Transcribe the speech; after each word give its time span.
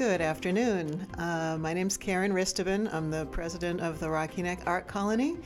Good 0.00 0.22
afternoon. 0.22 1.06
Uh, 1.18 1.58
my 1.60 1.74
name's 1.74 1.98
Karen 1.98 2.32
Ristuben. 2.32 2.90
I'm 2.90 3.10
the 3.10 3.26
president 3.26 3.82
of 3.82 4.00
the 4.00 4.08
Rocky 4.08 4.40
Neck 4.40 4.62
Art 4.64 4.86
Colony. 4.86 5.36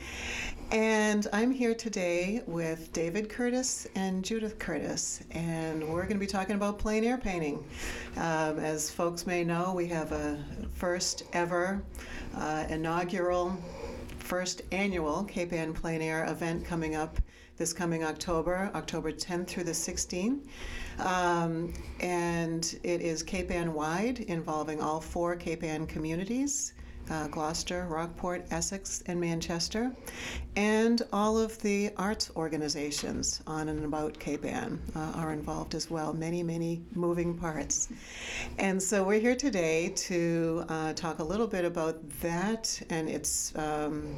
And 0.71 1.27
I'm 1.33 1.51
here 1.51 1.75
today 1.75 2.41
with 2.47 2.93
David 2.93 3.27
Curtis 3.27 3.85
and 3.95 4.23
Judith 4.23 4.57
Curtis. 4.57 5.21
And 5.31 5.85
we're 5.85 6.03
going 6.03 6.13
to 6.13 6.19
be 6.19 6.25
talking 6.25 6.55
about 6.55 6.79
plein 6.79 7.03
air 7.03 7.17
painting. 7.17 7.65
Um, 8.15 8.59
as 8.59 8.89
folks 8.89 9.27
may 9.27 9.43
know, 9.43 9.73
we 9.73 9.87
have 9.87 10.13
a 10.13 10.41
first 10.71 11.23
ever 11.33 11.83
uh, 12.37 12.63
inaugural, 12.69 13.57
first 14.19 14.61
annual 14.71 15.25
Cape 15.25 15.51
Ann 15.51 15.73
Plein 15.73 16.01
Air 16.01 16.23
event 16.27 16.63
coming 16.63 16.95
up 16.95 17.19
this 17.57 17.73
coming 17.73 18.03
October, 18.03 18.71
October 18.73 19.11
10th 19.11 19.47
through 19.47 19.63
the 19.63 19.71
16th. 19.71 20.45
Um, 20.99 21.73
and 21.99 22.79
it 22.83 23.01
is 23.01 23.23
Cape 23.23 23.51
Ann 23.51 23.73
wide, 23.73 24.19
involving 24.19 24.81
all 24.81 25.01
four 25.01 25.35
Cape 25.35 25.63
Ann 25.63 25.87
communities. 25.87 26.73
Uh, 27.07 27.27
Gloucester, 27.27 27.85
Rockport, 27.87 28.47
Essex, 28.49 29.03
and 29.05 29.19
Manchester, 29.19 29.91
and 30.55 31.03
all 31.13 31.37
of 31.37 31.61
the 31.61 31.91
arts 31.97 32.31
organizations 32.35 33.43
on 33.45 33.69
and 33.69 33.85
about 33.85 34.17
Cape 34.17 34.43
Ann 34.43 34.81
uh, 34.95 35.11
are 35.13 35.31
involved 35.31 35.75
as 35.75 35.91
well. 35.91 36.13
Many, 36.13 36.41
many 36.41 36.81
moving 36.95 37.37
parts. 37.37 37.89
And 38.57 38.81
so 38.81 39.03
we're 39.03 39.19
here 39.19 39.35
today 39.35 39.89
to 39.97 40.65
uh, 40.67 40.93
talk 40.93 41.19
a 41.19 41.23
little 41.23 41.45
bit 41.45 41.63
about 41.63 41.97
that 42.21 42.81
and 42.89 43.07
its 43.07 43.55
um, 43.55 44.15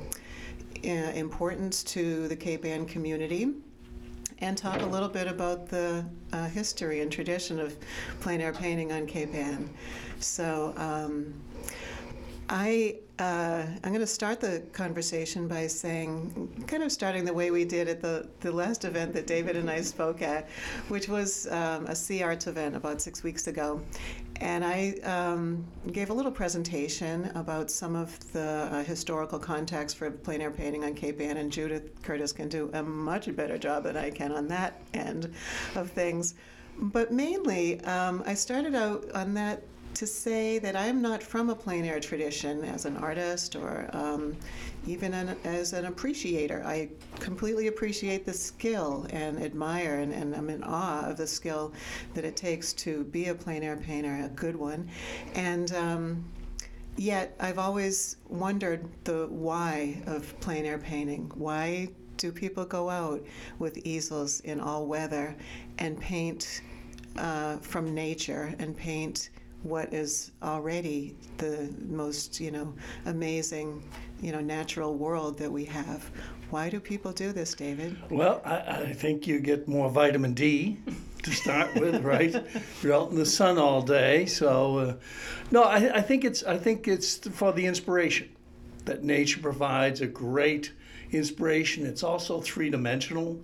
importance 0.82 1.84
to 1.84 2.30
the 2.30 2.38
Cape 2.38 2.64
Ann 2.64 2.86
community 2.86 3.54
and 4.40 4.58
talk 4.58 4.82
a 4.82 4.86
little 4.86 5.10
bit 5.10 5.28
about 5.28 5.68
the 5.68 6.06
uh, 6.34 6.48
history 6.48 7.02
and 7.02 7.12
tradition 7.12 7.60
of 7.60 7.76
plein 8.20 8.42
air 8.42 8.54
painting 8.54 8.92
on 8.92 9.06
Cape 9.06 9.34
Ann. 9.34 9.70
So 10.20 10.74
um, 10.78 11.34
I, 12.50 12.96
uh, 13.20 13.66
I'm 13.84 13.90
going 13.90 14.00
to 14.00 14.08
start 14.08 14.40
the 14.40 14.64
conversation 14.72 15.48
by 15.48 15.68
saying, 15.68 16.66
kind 16.68 16.82
of 16.84 16.92
starting 16.92 17.26
the 17.26 17.34
way 17.34 17.52
we 17.52 17.66
did 17.66 17.88
at 17.88 18.02
the, 18.02 18.28
the 18.40 18.52
last 18.52 18.86
event 18.86 19.14
that 19.14 19.28
David 19.28 19.58
and 19.58 19.70
I 19.70 19.82
spoke 19.82 20.22
at, 20.22 20.48
which 20.88 21.10
was 21.10 21.48
um, 21.48 21.88
a 21.88 21.92
SeArts 21.92 22.48
event 22.48 22.76
about 22.76 23.02
six 23.02 23.24
weeks 23.24 23.48
ago. 23.48 23.82
And 24.40 24.64
I 24.64 24.92
um, 25.04 25.66
gave 25.92 26.10
a 26.10 26.14
little 26.14 26.32
presentation 26.32 27.32
about 27.36 27.72
some 27.72 27.96
of 27.96 28.20
the 28.34 28.70
uh, 28.72 28.84
historical 28.84 29.40
context 29.40 29.98
for 29.98 30.12
plein 30.12 30.42
air 30.42 30.52
painting 30.52 30.84
on 30.84 30.94
Cape 30.94 31.20
Ann, 31.20 31.38
and 31.38 31.52
Judith 31.52 32.02
Curtis 32.04 32.32
can 32.32 32.48
do 32.48 32.70
a 32.74 32.84
much 32.84 33.36
better 33.36 33.58
job 33.58 33.84
than 33.84 33.98
I 33.98 34.12
can 34.12 34.32
on 34.32 34.48
that 34.50 34.82
end 34.94 35.34
of 35.76 35.90
things. 35.92 36.36
But 36.80 37.12
mainly, 37.12 37.82
um, 37.82 38.22
I 38.26 38.36
started 38.36 38.76
out 38.76 39.12
on 39.14 39.34
that 39.34 39.64
to 39.98 40.06
say 40.06 40.60
that 40.60 40.76
I'm 40.76 41.02
not 41.02 41.24
from 41.24 41.50
a 41.50 41.56
plein 41.56 41.84
air 41.84 42.00
tradition 42.00 42.64
as 42.64 42.86
an 42.86 42.98
artist 42.98 43.56
or 43.56 43.90
um, 43.94 44.36
even 44.86 45.12
an, 45.16 45.36
as 45.44 45.74
an 45.74 45.86
appreciator. 45.86 46.64
I 46.64 46.90
completely 47.20 47.66
appreciate 47.66 48.24
the 48.24 48.34
skill 48.34 49.08
and 49.10 49.42
admire, 49.42 49.96
and, 49.96 50.14
and 50.14 50.36
I'm 50.36 50.52
in 50.52 50.64
awe 50.64 51.10
of 51.10 51.18
the 51.18 51.26
skill 51.26 51.74
that 52.14 52.24
it 52.24 52.36
takes 52.36 52.74
to 52.74 53.06
be 53.06 53.30
a 53.30 53.34
plein 53.36 53.64
air 53.64 53.76
painter, 53.76 54.24
a 54.24 54.30
good 54.30 54.56
one. 54.56 54.88
And 55.34 55.74
um, 55.74 56.26
yet, 56.96 57.36
I've 57.40 57.58
always 57.58 58.18
wondered 58.30 58.88
the 59.04 59.26
why 59.32 60.00
of 60.06 60.40
plein 60.42 60.66
air 60.66 60.78
painting. 60.78 61.32
Why 61.34 61.90
do 62.18 62.32
people 62.32 62.66
go 62.66 62.88
out 62.88 63.26
with 63.58 63.80
easels 63.80 64.42
in 64.42 64.60
all 64.60 64.86
weather 64.86 65.36
and 65.80 66.00
paint 66.00 66.62
uh, 67.18 67.58
from 67.58 67.96
nature 67.96 68.54
and 68.60 68.78
paint? 68.78 69.32
What 69.64 69.94
is 69.94 70.32
already 70.44 71.16
the 71.38 71.74
most, 71.88 72.40
you 72.40 72.52
know, 72.52 72.74
amazing, 73.06 73.84
you 74.22 74.32
know, 74.32 74.40
natural 74.40 74.94
world 74.96 75.38
that 75.40 75.52
we 75.52 75.66
have. 75.66 76.10
Why 76.50 76.70
do 76.70 76.80
people 76.80 77.12
do 77.12 77.34
this, 77.34 77.54
David? 77.54 77.98
Well, 78.10 78.42
I, 78.46 78.58
I 78.58 78.94
think 78.94 79.28
you 79.28 79.40
get 79.40 79.68
more 79.68 79.90
vitamin 79.90 80.34
D 80.34 80.78
to 81.24 81.32
start 81.32 81.74
with, 81.76 82.02
right? 82.04 82.36
You're 82.82 82.94
out 82.94 83.10
in 83.10 83.18
the 83.18 83.26
sun 83.26 83.58
all 83.58 83.82
day, 83.82 84.26
so 84.26 84.78
uh, 84.78 84.94
no, 85.52 85.64
I, 85.64 85.98
I 85.98 86.02
think 86.02 86.24
it's 86.24 86.44
I 86.44 86.58
think 86.58 86.88
it's 86.88 87.18
for 87.18 87.52
the 87.52 87.66
inspiration 87.66 88.30
that 88.86 89.04
nature 89.04 89.42
provides 89.42 90.00
a 90.02 90.08
great 90.08 90.72
inspiration. 91.12 91.86
It's 91.86 92.04
also 92.04 92.42
three 92.42 92.70
dimensional. 92.70 93.42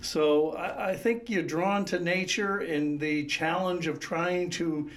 So 0.00 0.52
I, 0.52 0.90
I, 0.90 0.96
think 0.96 1.30
you're 1.30 1.44
drawn 1.44 1.84
to 1.86 2.00
nature 2.00 2.58
and 2.58 2.98
the 2.98 3.24
challenge 3.26 3.86
of 3.86 4.00
trying 4.00 4.50
to 4.50 4.90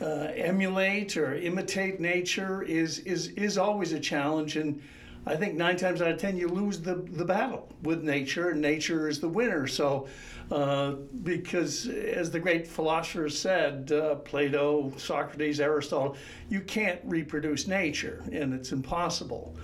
uh, 0.00 0.30
emulate 0.34 1.16
or 1.16 1.34
imitate 1.34 2.00
nature 2.00 2.62
is, 2.62 3.00
is, 3.00 3.28
is 3.28 3.58
always 3.58 3.92
a 3.92 4.00
challenge. 4.00 4.56
And 4.56 4.82
I 5.26 5.36
think 5.36 5.54
nine 5.54 5.76
times 5.76 6.00
out 6.00 6.10
of 6.10 6.18
ten, 6.18 6.36
you 6.36 6.48
lose 6.48 6.80
the, 6.80 6.94
the 6.94 7.24
battle 7.24 7.68
with 7.82 8.02
nature, 8.02 8.50
and 8.50 8.60
nature 8.60 9.08
is 9.08 9.20
the 9.20 9.28
winner. 9.28 9.66
So, 9.66 10.08
uh, 10.50 10.92
because 11.22 11.88
as 11.88 12.30
the 12.30 12.40
great 12.40 12.66
philosophers 12.66 13.38
said, 13.38 13.92
uh, 13.92 14.14
Plato, 14.16 14.92
Socrates, 14.96 15.60
Aristotle, 15.60 16.16
you 16.48 16.60
can't 16.60 17.00
reproduce 17.04 17.66
nature, 17.66 18.22
and 18.32 18.54
it's 18.54 18.72
impossible. 18.72 19.54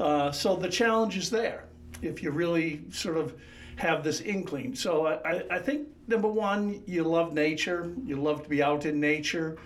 Uh, 0.00 0.32
so 0.32 0.56
the 0.56 0.68
challenge 0.68 1.16
is 1.16 1.30
there 1.30 1.64
if 2.02 2.22
you 2.22 2.30
really 2.30 2.80
sort 2.90 3.16
of 3.16 3.34
have 3.78 4.02
this 4.02 4.20
inkling. 4.20 4.74
So 4.74 5.06
I, 5.06 5.44
I 5.50 5.58
think 5.60 5.88
number 6.08 6.28
one, 6.28 6.82
you 6.84 7.04
love 7.04 7.32
nature. 7.32 7.94
You 8.04 8.16
love 8.16 8.42
to 8.42 8.48
be 8.48 8.60
out 8.60 8.84
in 8.84 8.98
nature. 8.98 9.56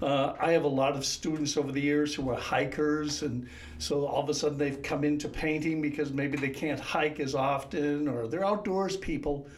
Uh, 0.00 0.34
I 0.40 0.52
have 0.52 0.62
a 0.62 0.68
lot 0.68 0.94
of 0.94 1.04
students 1.04 1.56
over 1.56 1.72
the 1.72 1.80
years 1.80 2.14
who 2.14 2.30
are 2.30 2.36
hikers, 2.36 3.22
and 3.22 3.48
so 3.78 4.06
all 4.06 4.22
of 4.22 4.28
a 4.28 4.34
sudden 4.34 4.56
they've 4.56 4.80
come 4.80 5.02
into 5.02 5.28
painting 5.28 5.82
because 5.82 6.12
maybe 6.12 6.38
they 6.38 6.50
can't 6.50 6.78
hike 6.78 7.18
as 7.18 7.34
often, 7.34 8.06
or 8.06 8.28
they're 8.28 8.44
outdoors 8.44 8.96
people 8.96 9.48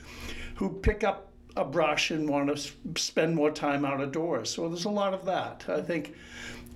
who 0.55 0.71
pick 0.71 1.05
up 1.05 1.31
a 1.57 1.65
brush 1.65 2.11
and 2.11 2.27
want 2.27 2.57
to 2.57 2.73
spend 2.99 3.35
more 3.35 3.51
time 3.51 3.85
out 3.85 4.01
of 4.01 4.13
doors. 4.13 4.49
So 4.49 4.67
there's 4.67 4.87
a 4.87 4.91
lot 4.91 5.13
of 5.13 5.27
that. 5.27 5.67
I 5.69 5.83
think 5.83 6.15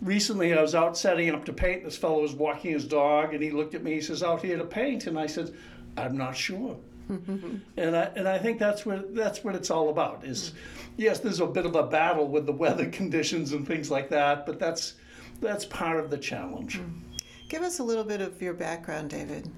recently 0.03 0.53
I 0.53 0.61
was 0.61 0.75
out 0.75 0.99
setting 0.99 1.31
up 1.35 1.47
to 1.47 1.55
paint. 1.55 1.85
This 1.85 1.97
fellow 1.97 2.21
was 2.21 2.35
walking 2.35 2.73
his 2.73 2.87
dog, 2.87 3.33
and 3.33 3.43
he 3.43 3.51
looked 3.51 3.75
at 3.75 3.83
me. 3.83 3.95
He 3.95 4.03
says, 4.03 4.23
"Out 4.23 4.43
here 4.43 4.59
to 4.59 4.67
paint?" 4.67 5.07
And 5.07 5.19
I 5.19 5.27
said, 5.27 5.55
"I'm 5.97 6.19
not 6.19 6.37
sure." 6.37 6.77
and 7.77 7.97
I 7.97 8.11
and 8.17 8.27
I 8.29 8.39
think 8.39 8.59
that's 8.59 8.87
what 8.87 9.15
that's 9.15 9.45
what 9.45 9.55
it's 9.55 9.71
all 9.71 9.91
about. 9.91 10.25
Is 10.25 10.53
yes, 10.97 11.21
there's 11.21 11.41
a 11.41 11.47
bit 11.47 11.67
of 11.67 11.75
a 11.75 11.83
battle 11.83 12.29
with 12.29 12.47
the 12.47 12.53
weather 12.53 12.89
conditions 12.91 13.53
and 13.53 13.67
things 13.67 13.91
like 13.91 14.09
that, 14.11 14.47
but 14.47 14.59
that's 14.59 14.95
that's 15.41 15.65
part 15.65 15.99
of 15.99 16.11
the 16.11 16.19
challenge. 16.19 16.81
Mm. 16.81 17.01
Give 17.49 17.63
us 17.63 17.79
a 17.79 17.85
little 17.85 18.05
bit 18.05 18.21
of 18.23 18.41
your 18.41 18.55
background, 18.55 19.11
David. 19.11 19.51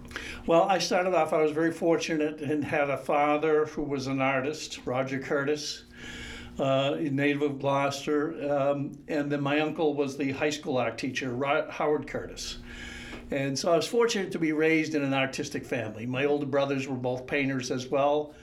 Well, 0.47 0.65
I 0.65 0.79
started 0.79 1.15
off. 1.15 1.33
I 1.33 1.41
was 1.41 1.53
very 1.53 1.73
fortunate 1.73 2.41
and 2.41 2.65
had 2.65 2.91
a 2.91 2.97
father 2.99 3.67
who 3.67 3.83
was 3.83 4.09
an 4.09 4.21
artist, 4.21 4.81
Roger 4.85 5.19
Curtis. 5.19 5.85
Uh, 6.59 6.97
native 6.99 7.43
of 7.43 7.59
Gloucester, 7.59 8.51
um, 8.51 8.93
and 9.09 9.31
then 9.31 9.43
my 9.43 9.61
uncle 9.61 9.93
was 9.93 10.17
the 10.17 10.33
high 10.33 10.49
school 10.49 10.79
art 10.79 10.97
teacher, 10.97 11.37
Howard 11.69 12.07
Curtis. 12.07 12.61
And 13.31 13.59
so 13.59 13.73
I 13.73 13.77
was 13.77 13.87
fortunate 13.87 14.31
to 14.33 14.39
be 14.39 14.53
raised 14.53 14.95
in 14.95 15.03
an 15.03 15.15
artistic 15.15 15.65
family. 15.65 16.07
My 16.07 16.25
older 16.25 16.47
brothers 16.47 16.87
were 16.87 16.97
both 16.97 17.27
painters 17.27 17.71
as 17.71 17.89
well. 17.89 18.35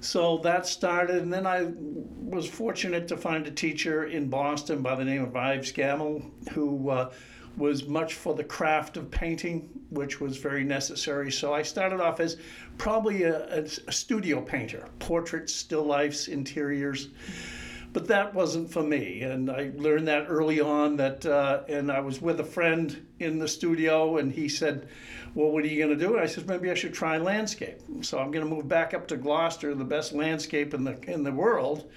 So 0.00 0.38
that 0.38 0.66
started, 0.66 1.22
and 1.22 1.32
then 1.32 1.46
I 1.46 1.72
was 1.76 2.48
fortunate 2.48 3.06
to 3.08 3.16
find 3.16 3.46
a 3.46 3.50
teacher 3.50 4.04
in 4.04 4.28
Boston 4.28 4.82
by 4.82 4.96
the 4.96 5.04
name 5.04 5.22
of 5.22 5.36
Ives 5.36 5.72
Gammell, 5.72 6.28
who 6.50 6.90
uh, 6.90 7.12
was 7.56 7.86
much 7.86 8.14
for 8.14 8.34
the 8.34 8.42
craft 8.42 8.96
of 8.96 9.10
painting, 9.10 9.68
which 9.90 10.20
was 10.20 10.38
very 10.38 10.64
necessary. 10.64 11.30
So 11.30 11.52
I 11.52 11.62
started 11.62 12.00
off 12.00 12.18
as 12.18 12.36
probably 12.78 13.24
a, 13.24 13.64
a 13.86 13.92
studio 13.92 14.40
painter, 14.40 14.88
portraits, 14.98 15.54
still 15.54 15.84
lifes, 15.84 16.28
interiors. 16.28 17.08
Mm-hmm 17.08 17.61
but 17.92 18.08
that 18.08 18.34
wasn't 18.34 18.72
for 18.72 18.82
me. 18.82 19.22
And 19.22 19.50
I 19.50 19.70
learned 19.76 20.08
that 20.08 20.26
early 20.28 20.60
on. 20.60 20.96
That 20.96 21.26
uh, 21.26 21.62
and 21.68 21.92
I 21.92 22.00
was 22.00 22.22
with 22.22 22.40
a 22.40 22.44
friend 22.44 23.06
in 23.18 23.38
the 23.38 23.48
studio, 23.48 24.16
and 24.16 24.32
he 24.32 24.48
said, 24.48 24.88
"Well, 25.34 25.50
what 25.50 25.64
are 25.64 25.66
you 25.66 25.84
going 25.84 25.96
to 25.96 26.04
do?" 26.04 26.14
And 26.14 26.22
I 26.22 26.26
said, 26.26 26.46
"Maybe 26.46 26.70
I 26.70 26.74
should 26.74 26.94
try 26.94 27.18
landscape." 27.18 27.80
So 28.00 28.18
I'm 28.18 28.30
going 28.30 28.44
to 28.44 28.50
move 28.50 28.66
back 28.66 28.94
up 28.94 29.06
to 29.08 29.16
Gloucester, 29.16 29.74
the 29.74 29.84
best 29.84 30.12
landscape 30.12 30.72
in 30.72 30.84
the 30.84 30.98
in 31.10 31.22
the 31.22 31.32
world, 31.32 31.90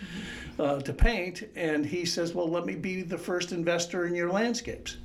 uh, 0.60 0.82
to 0.82 0.94
paint. 0.94 1.44
And 1.56 1.86
he 1.86 2.06
says, 2.06 2.34
"Well, 2.34 2.50
let 2.50 2.66
me 2.66 2.76
be 2.76 3.02
the 3.02 3.18
first 3.18 3.52
investor 3.52 4.06
in 4.06 4.16
your 4.16 4.32
landscapes." 4.32 4.98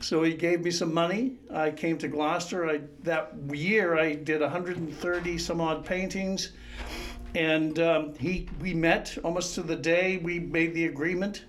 So 0.00 0.22
he 0.22 0.32
gave 0.32 0.62
me 0.62 0.70
some 0.70 0.94
money. 0.94 1.34
I 1.52 1.72
came 1.72 1.98
to 1.98 2.08
Gloucester. 2.08 2.70
I, 2.70 2.80
that 3.02 3.34
year 3.52 3.98
I 3.98 4.14
did 4.14 4.40
130 4.40 5.38
some 5.38 5.60
odd 5.60 5.84
paintings 5.84 6.52
and 7.34 7.78
um, 7.78 8.14
he 8.14 8.48
we 8.60 8.74
met 8.74 9.16
almost 9.24 9.54
to 9.54 9.62
the 9.62 9.76
day 9.76 10.18
we 10.18 10.38
made 10.38 10.74
the 10.74 10.86
agreement. 10.86 11.44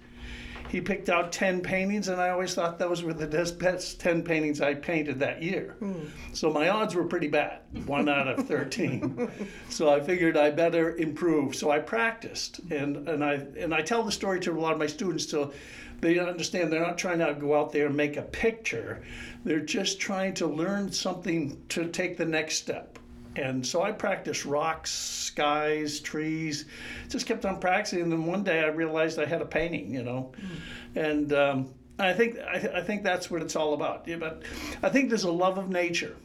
He 0.71 0.79
picked 0.79 1.09
out 1.09 1.33
10 1.33 1.59
paintings, 1.59 2.07
and 2.07 2.21
I 2.21 2.29
always 2.29 2.53
thought 2.53 2.79
those 2.79 3.03
were 3.03 3.11
the 3.11 3.27
best 3.59 3.99
10 3.99 4.23
paintings 4.23 4.61
I 4.61 4.73
painted 4.73 5.19
that 5.19 5.43
year. 5.43 5.75
Mm. 5.81 6.09
So 6.31 6.49
my 6.49 6.69
odds 6.69 6.95
were 6.95 7.03
pretty 7.03 7.27
bad, 7.27 7.59
one 7.85 8.07
out 8.07 8.29
of 8.29 8.47
13. 8.47 9.29
so 9.69 9.93
I 9.93 9.99
figured 9.99 10.37
I 10.37 10.49
better 10.49 10.95
improve. 10.95 11.57
So 11.57 11.71
I 11.71 11.79
practiced, 11.79 12.59
and, 12.71 13.05
and, 13.09 13.21
I, 13.21 13.33
and 13.57 13.73
I 13.73 13.81
tell 13.81 14.01
the 14.01 14.13
story 14.13 14.39
to 14.39 14.53
a 14.53 14.61
lot 14.61 14.71
of 14.71 14.79
my 14.79 14.87
students. 14.87 15.29
So 15.29 15.51
they 15.99 16.17
understand 16.19 16.71
they're 16.71 16.79
not 16.79 16.97
trying 16.97 17.19
to 17.19 17.33
go 17.33 17.59
out 17.59 17.73
there 17.73 17.87
and 17.87 17.95
make 17.97 18.15
a 18.15 18.21
picture. 18.21 19.01
They're 19.43 19.59
just 19.59 19.99
trying 19.99 20.35
to 20.35 20.47
learn 20.47 20.89
something 20.89 21.61
to 21.67 21.89
take 21.89 22.15
the 22.15 22.25
next 22.25 22.55
step. 22.55 22.97
And 23.35 23.65
so 23.65 23.81
I 23.81 23.91
practiced 23.91 24.45
rocks, 24.45 24.91
skies, 24.91 25.99
trees, 26.01 26.65
just 27.07 27.25
kept 27.25 27.45
on 27.45 27.59
practicing. 27.59 28.01
And 28.01 28.11
then 28.11 28.25
one 28.25 28.43
day 28.43 28.59
I 28.59 28.67
realized 28.67 29.19
I 29.19 29.25
had 29.25 29.41
a 29.41 29.45
painting, 29.45 29.93
you 29.93 30.03
know, 30.03 30.33
and 30.95 31.31
um, 31.31 31.73
I 31.97 32.13
think 32.13 32.37
I, 32.39 32.59
th- 32.59 32.73
I 32.73 32.81
think 32.81 33.03
that's 33.03 33.31
what 33.31 33.41
it's 33.41 33.55
all 33.55 33.73
about. 33.73 34.07
Yeah, 34.07 34.17
but 34.17 34.43
I 34.83 34.89
think 34.89 35.09
there's 35.09 35.23
a 35.23 35.31
love 35.31 35.57
of 35.57 35.69
nature 35.69 36.15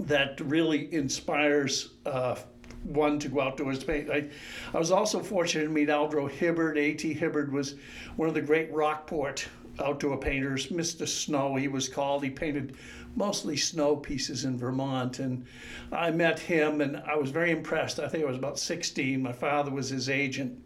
that 0.00 0.40
really 0.40 0.92
inspires 0.92 1.90
uh, 2.04 2.36
one 2.84 3.18
to 3.20 3.28
go 3.28 3.40
outdoors 3.40 3.78
to 3.78 3.86
paint. 3.86 4.10
I, 4.10 4.28
I 4.74 4.78
was 4.78 4.90
also 4.90 5.20
fortunate 5.20 5.64
to 5.64 5.70
meet 5.70 5.88
Aldro 5.88 6.30
Hibbard. 6.30 6.76
A.T. 6.76 7.14
Hibbard 7.14 7.52
was 7.52 7.76
one 8.16 8.28
of 8.28 8.34
the 8.34 8.42
great 8.42 8.72
Rockport 8.72 9.46
outdoor 9.82 10.18
painters, 10.18 10.68
Mr. 10.68 11.06
Snow, 11.06 11.56
he 11.56 11.68
was 11.68 11.88
called. 11.88 12.22
He 12.22 12.30
painted 12.30 12.76
mostly 13.16 13.56
snow 13.56 13.96
pieces 13.96 14.44
in 14.44 14.58
Vermont. 14.58 15.18
And 15.18 15.46
I 15.92 16.10
met 16.10 16.38
him 16.38 16.80
and 16.80 16.96
I 16.98 17.16
was 17.16 17.30
very 17.30 17.50
impressed. 17.50 17.98
I 17.98 18.08
think 18.08 18.24
I 18.24 18.26
was 18.26 18.36
about 18.36 18.58
16. 18.58 19.22
My 19.22 19.32
father 19.32 19.70
was 19.70 19.88
his 19.88 20.08
agent. 20.08 20.58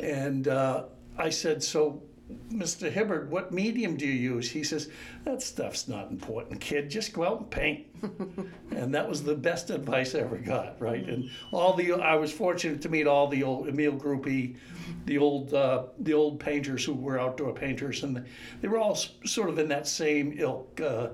And 0.00 0.48
uh, 0.48 0.84
I 1.18 1.30
said, 1.30 1.62
So 1.62 2.02
Mr. 2.50 2.90
Hibbard, 2.90 3.30
what 3.30 3.52
medium 3.52 3.96
do 3.96 4.06
you 4.06 4.34
use? 4.34 4.50
He 4.50 4.64
says, 4.64 4.90
That 5.24 5.42
stuff's 5.42 5.88
not 5.88 6.10
important, 6.10 6.60
kid. 6.60 6.90
Just 6.90 7.12
go 7.12 7.24
out 7.24 7.40
and 7.40 7.50
paint. 7.50 7.86
and 8.70 8.94
that 8.94 9.08
was 9.08 9.22
the 9.22 9.34
best 9.34 9.70
advice 9.70 10.14
I 10.14 10.20
ever 10.20 10.36
got, 10.36 10.80
right? 10.80 11.06
And 11.08 11.30
all 11.52 11.72
the 11.72 11.92
I 11.94 12.16
was 12.16 12.32
fortunate 12.32 12.82
to 12.82 12.88
meet 12.88 13.06
all 13.06 13.28
the 13.28 13.42
old 13.42 13.68
Emile 13.68 13.92
Gruppe, 13.92 14.56
the 15.04 15.18
old 15.18 15.54
uh, 15.54 15.84
the 15.98 16.14
old 16.14 16.40
painters 16.40 16.84
who 16.84 16.94
were 16.94 17.18
outdoor 17.18 17.52
painters, 17.52 18.02
and 18.02 18.24
they 18.60 18.68
were 18.68 18.78
all 18.78 18.94
sort 18.94 19.48
of 19.48 19.58
in 19.58 19.68
that 19.68 19.86
same 19.86 20.34
ilk. 20.38 20.80
Uh, 20.80 21.08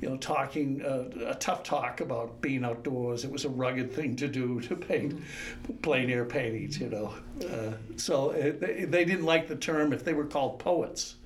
you 0.00 0.10
know, 0.10 0.16
talking 0.18 0.82
uh, 0.82 1.08
a 1.28 1.34
tough 1.36 1.62
talk 1.62 2.00
about 2.00 2.40
being 2.42 2.64
outdoors. 2.64 3.24
It 3.24 3.30
was 3.30 3.44
a 3.44 3.48
rugged 3.48 3.92
thing 3.92 4.16
to 4.16 4.28
do 4.28 4.60
to 4.68 4.76
paint 4.76 5.22
plein 5.82 6.10
air 6.10 6.24
paintings, 6.24 6.78
you 6.78 6.88
know. 6.90 7.14
Uh, 7.48 7.72
so 7.96 8.30
it, 8.30 8.60
they, 8.60 8.84
they 8.84 9.04
didn't 9.04 9.24
like 9.24 9.48
the 9.48 9.56
term 9.56 9.92
if 9.92 10.04
they 10.04 10.12
were 10.12 10.26
called 10.26 10.58
poets 10.58 11.16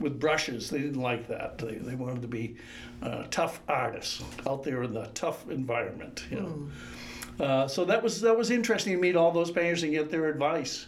with 0.00 0.18
brushes. 0.20 0.70
They 0.70 0.78
didn't 0.78 1.00
like 1.00 1.28
that. 1.28 1.58
They, 1.58 1.76
they 1.76 1.94
wanted 1.94 2.22
to 2.22 2.28
be 2.28 2.56
uh, 3.02 3.24
tough 3.30 3.60
artists 3.68 4.22
out 4.46 4.62
there 4.62 4.82
in 4.82 4.94
the 4.94 5.06
tough 5.14 5.48
environment, 5.50 6.24
you 6.30 6.40
know. 6.40 7.44
Uh, 7.44 7.68
so 7.68 7.84
that 7.84 8.02
was 8.02 8.20
that 8.20 8.36
was 8.36 8.50
interesting 8.50 8.92
to 8.94 8.98
meet 8.98 9.14
all 9.14 9.30
those 9.30 9.50
painters 9.50 9.84
and 9.84 9.92
get 9.92 10.10
their 10.10 10.28
advice. 10.28 10.86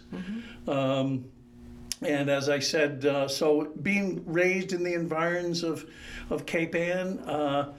Um, 0.67 1.25
and 2.03 2.31
as 2.31 2.49
I 2.49 2.59
said, 2.59 3.05
uh, 3.05 3.29
so 3.29 3.73
being 3.83 4.23
raised 4.25 4.73
in 4.73 4.83
the 4.83 4.95
environs 4.95 5.63
of, 5.63 5.89
of 6.31 6.47
Cape 6.47 6.75
Ann, 6.75 7.19
uh, 7.21 7.75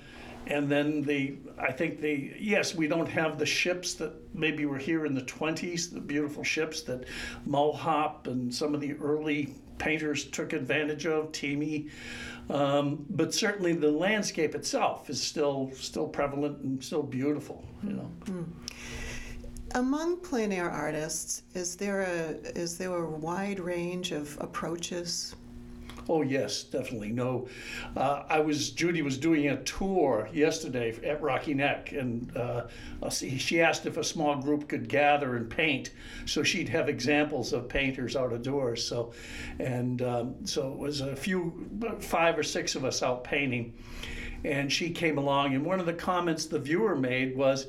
and 0.47 0.69
then 0.69 1.01
the, 1.01 1.37
I 1.57 1.71
think 1.71 2.01
the, 2.01 2.33
yes, 2.39 2.75
we 2.75 2.87
don't 2.87 3.07
have 3.07 3.39
the 3.39 3.45
ships 3.45 3.93
that 3.95 4.13
maybe 4.35 4.65
were 4.65 4.77
here 4.77 5.05
in 5.05 5.13
the 5.13 5.21
20s, 5.21 5.91
the 5.91 5.99
beautiful 5.99 6.43
ships 6.43 6.81
that 6.83 7.05
Mulhaupt 7.45 8.27
and 8.27 8.53
some 8.53 8.73
of 8.75 8.81
the 8.81 8.93
early 8.93 9.55
painters 9.81 10.25
took 10.25 10.53
advantage 10.53 11.05
of, 11.05 11.31
Teamy. 11.31 11.89
Um, 12.49 13.05
but 13.09 13.33
certainly 13.33 13.73
the 13.73 13.91
landscape 13.91 14.55
itself 14.55 15.09
is 15.09 15.21
still 15.21 15.71
still 15.73 16.07
prevalent 16.07 16.59
and 16.59 16.83
still 16.83 17.03
beautiful, 17.03 17.65
you 17.83 17.93
know. 17.93 18.11
Among 19.73 20.17
plein 20.17 20.51
air 20.51 20.69
artists, 20.69 21.43
is 21.53 21.75
there 21.75 22.01
a 22.01 22.31
is 22.57 22.77
there 22.77 22.93
a 22.93 23.09
wide 23.09 23.59
range 23.59 24.11
of 24.11 24.37
approaches? 24.41 25.35
Oh 26.11 26.23
yes, 26.23 26.63
definitely. 26.63 27.13
No, 27.13 27.47
uh, 27.95 28.23
I 28.27 28.41
was 28.41 28.71
Judy 28.71 29.01
was 29.01 29.17
doing 29.17 29.47
a 29.47 29.63
tour 29.63 30.27
yesterday 30.33 30.93
at 31.05 31.21
Rocky 31.21 31.53
Neck, 31.53 31.93
and 31.93 32.35
uh, 32.35 32.67
she 33.09 33.61
asked 33.61 33.85
if 33.85 33.95
a 33.95 34.03
small 34.03 34.35
group 34.35 34.67
could 34.67 34.89
gather 34.89 35.37
and 35.37 35.49
paint, 35.49 35.91
so 36.25 36.43
she'd 36.43 36.67
have 36.67 36.89
examples 36.89 37.53
of 37.53 37.69
painters 37.69 38.17
out 38.17 38.33
of 38.33 38.43
doors. 38.43 38.85
So, 38.85 39.13
and 39.57 40.01
um, 40.01 40.45
so 40.45 40.73
it 40.73 40.77
was 40.77 40.99
a 40.99 41.15
few, 41.15 41.69
five 42.01 42.37
or 42.37 42.43
six 42.43 42.75
of 42.75 42.83
us 42.83 43.01
out 43.01 43.23
painting, 43.23 43.73
and 44.43 44.69
she 44.69 44.89
came 44.89 45.17
along, 45.17 45.55
and 45.55 45.63
one 45.63 45.79
of 45.79 45.85
the 45.85 45.93
comments 45.93 46.45
the 46.45 46.59
viewer 46.59 46.93
made 46.93 47.37
was 47.37 47.67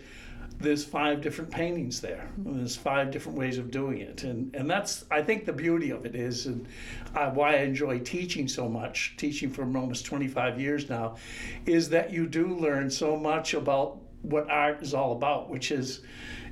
there's 0.63 0.85
five 0.85 1.21
different 1.21 1.51
paintings 1.51 2.01
there. 2.01 2.29
And 2.45 2.59
there's 2.59 2.77
five 2.77 3.11
different 3.11 3.37
ways 3.37 3.59
of 3.59 3.71
doing 3.71 4.01
it, 4.01 4.25
and 4.25 4.55
and 4.55 4.71
that's 4.71 5.05
I 5.11 5.23
think 5.23 5.45
the 5.45 5.53
beauty 5.53 5.91
of 5.91 6.07
it 6.07 6.15
is, 6.15 6.47
and 6.47 6.67
uh, 7.15 7.31
why 7.31 7.57
I 7.57 7.59
enjoy 7.61 7.99
teaching 8.01 8.49
so 8.49 8.69
much, 8.69 9.15
teaching 9.17 9.51
for 9.51 9.63
almost 9.63 10.07
25 10.07 10.61
years 10.61 10.89
now, 10.89 11.17
is 11.67 11.89
that 11.91 12.13
you 12.13 12.27
do 12.27 12.57
learn 12.57 12.91
so 12.91 13.17
much 13.17 13.55
about 13.55 13.99
what 14.23 14.49
art 14.49 14.83
is 14.83 14.95
all 14.95 15.13
about, 15.13 15.51
which 15.51 15.71
is 15.71 16.01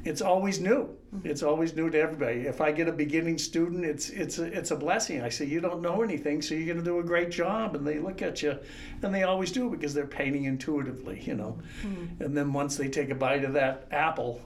it's 0.04 0.22
always 0.22 0.60
new. 0.60 0.96
It's 1.24 1.42
always 1.42 1.74
new 1.74 1.90
to 1.90 1.98
everybody. 1.98 2.42
If 2.42 2.60
I 2.60 2.70
get 2.70 2.86
a 2.86 2.92
beginning 2.92 3.36
student, 3.36 3.84
it's 3.84 4.10
it's 4.10 4.38
a, 4.38 4.44
it's 4.44 4.70
a 4.70 4.76
blessing. 4.76 5.22
I 5.22 5.28
say 5.28 5.44
you 5.44 5.60
don't 5.60 5.82
know 5.82 6.02
anything, 6.02 6.40
so 6.40 6.54
you're 6.54 6.66
going 6.66 6.78
to 6.78 6.84
do 6.84 7.00
a 7.00 7.02
great 7.02 7.30
job, 7.30 7.74
and 7.74 7.84
they 7.84 7.98
look 7.98 8.22
at 8.22 8.42
you, 8.42 8.56
and 9.02 9.12
they 9.12 9.24
always 9.24 9.50
do 9.50 9.68
because 9.70 9.92
they're 9.92 10.06
painting 10.06 10.44
intuitively, 10.44 11.20
you 11.20 11.34
know. 11.34 11.58
And 12.20 12.36
then 12.36 12.52
once 12.52 12.76
they 12.76 12.88
take 12.88 13.10
a 13.10 13.16
bite 13.16 13.42
of 13.44 13.54
that 13.54 13.88
apple, 13.90 14.40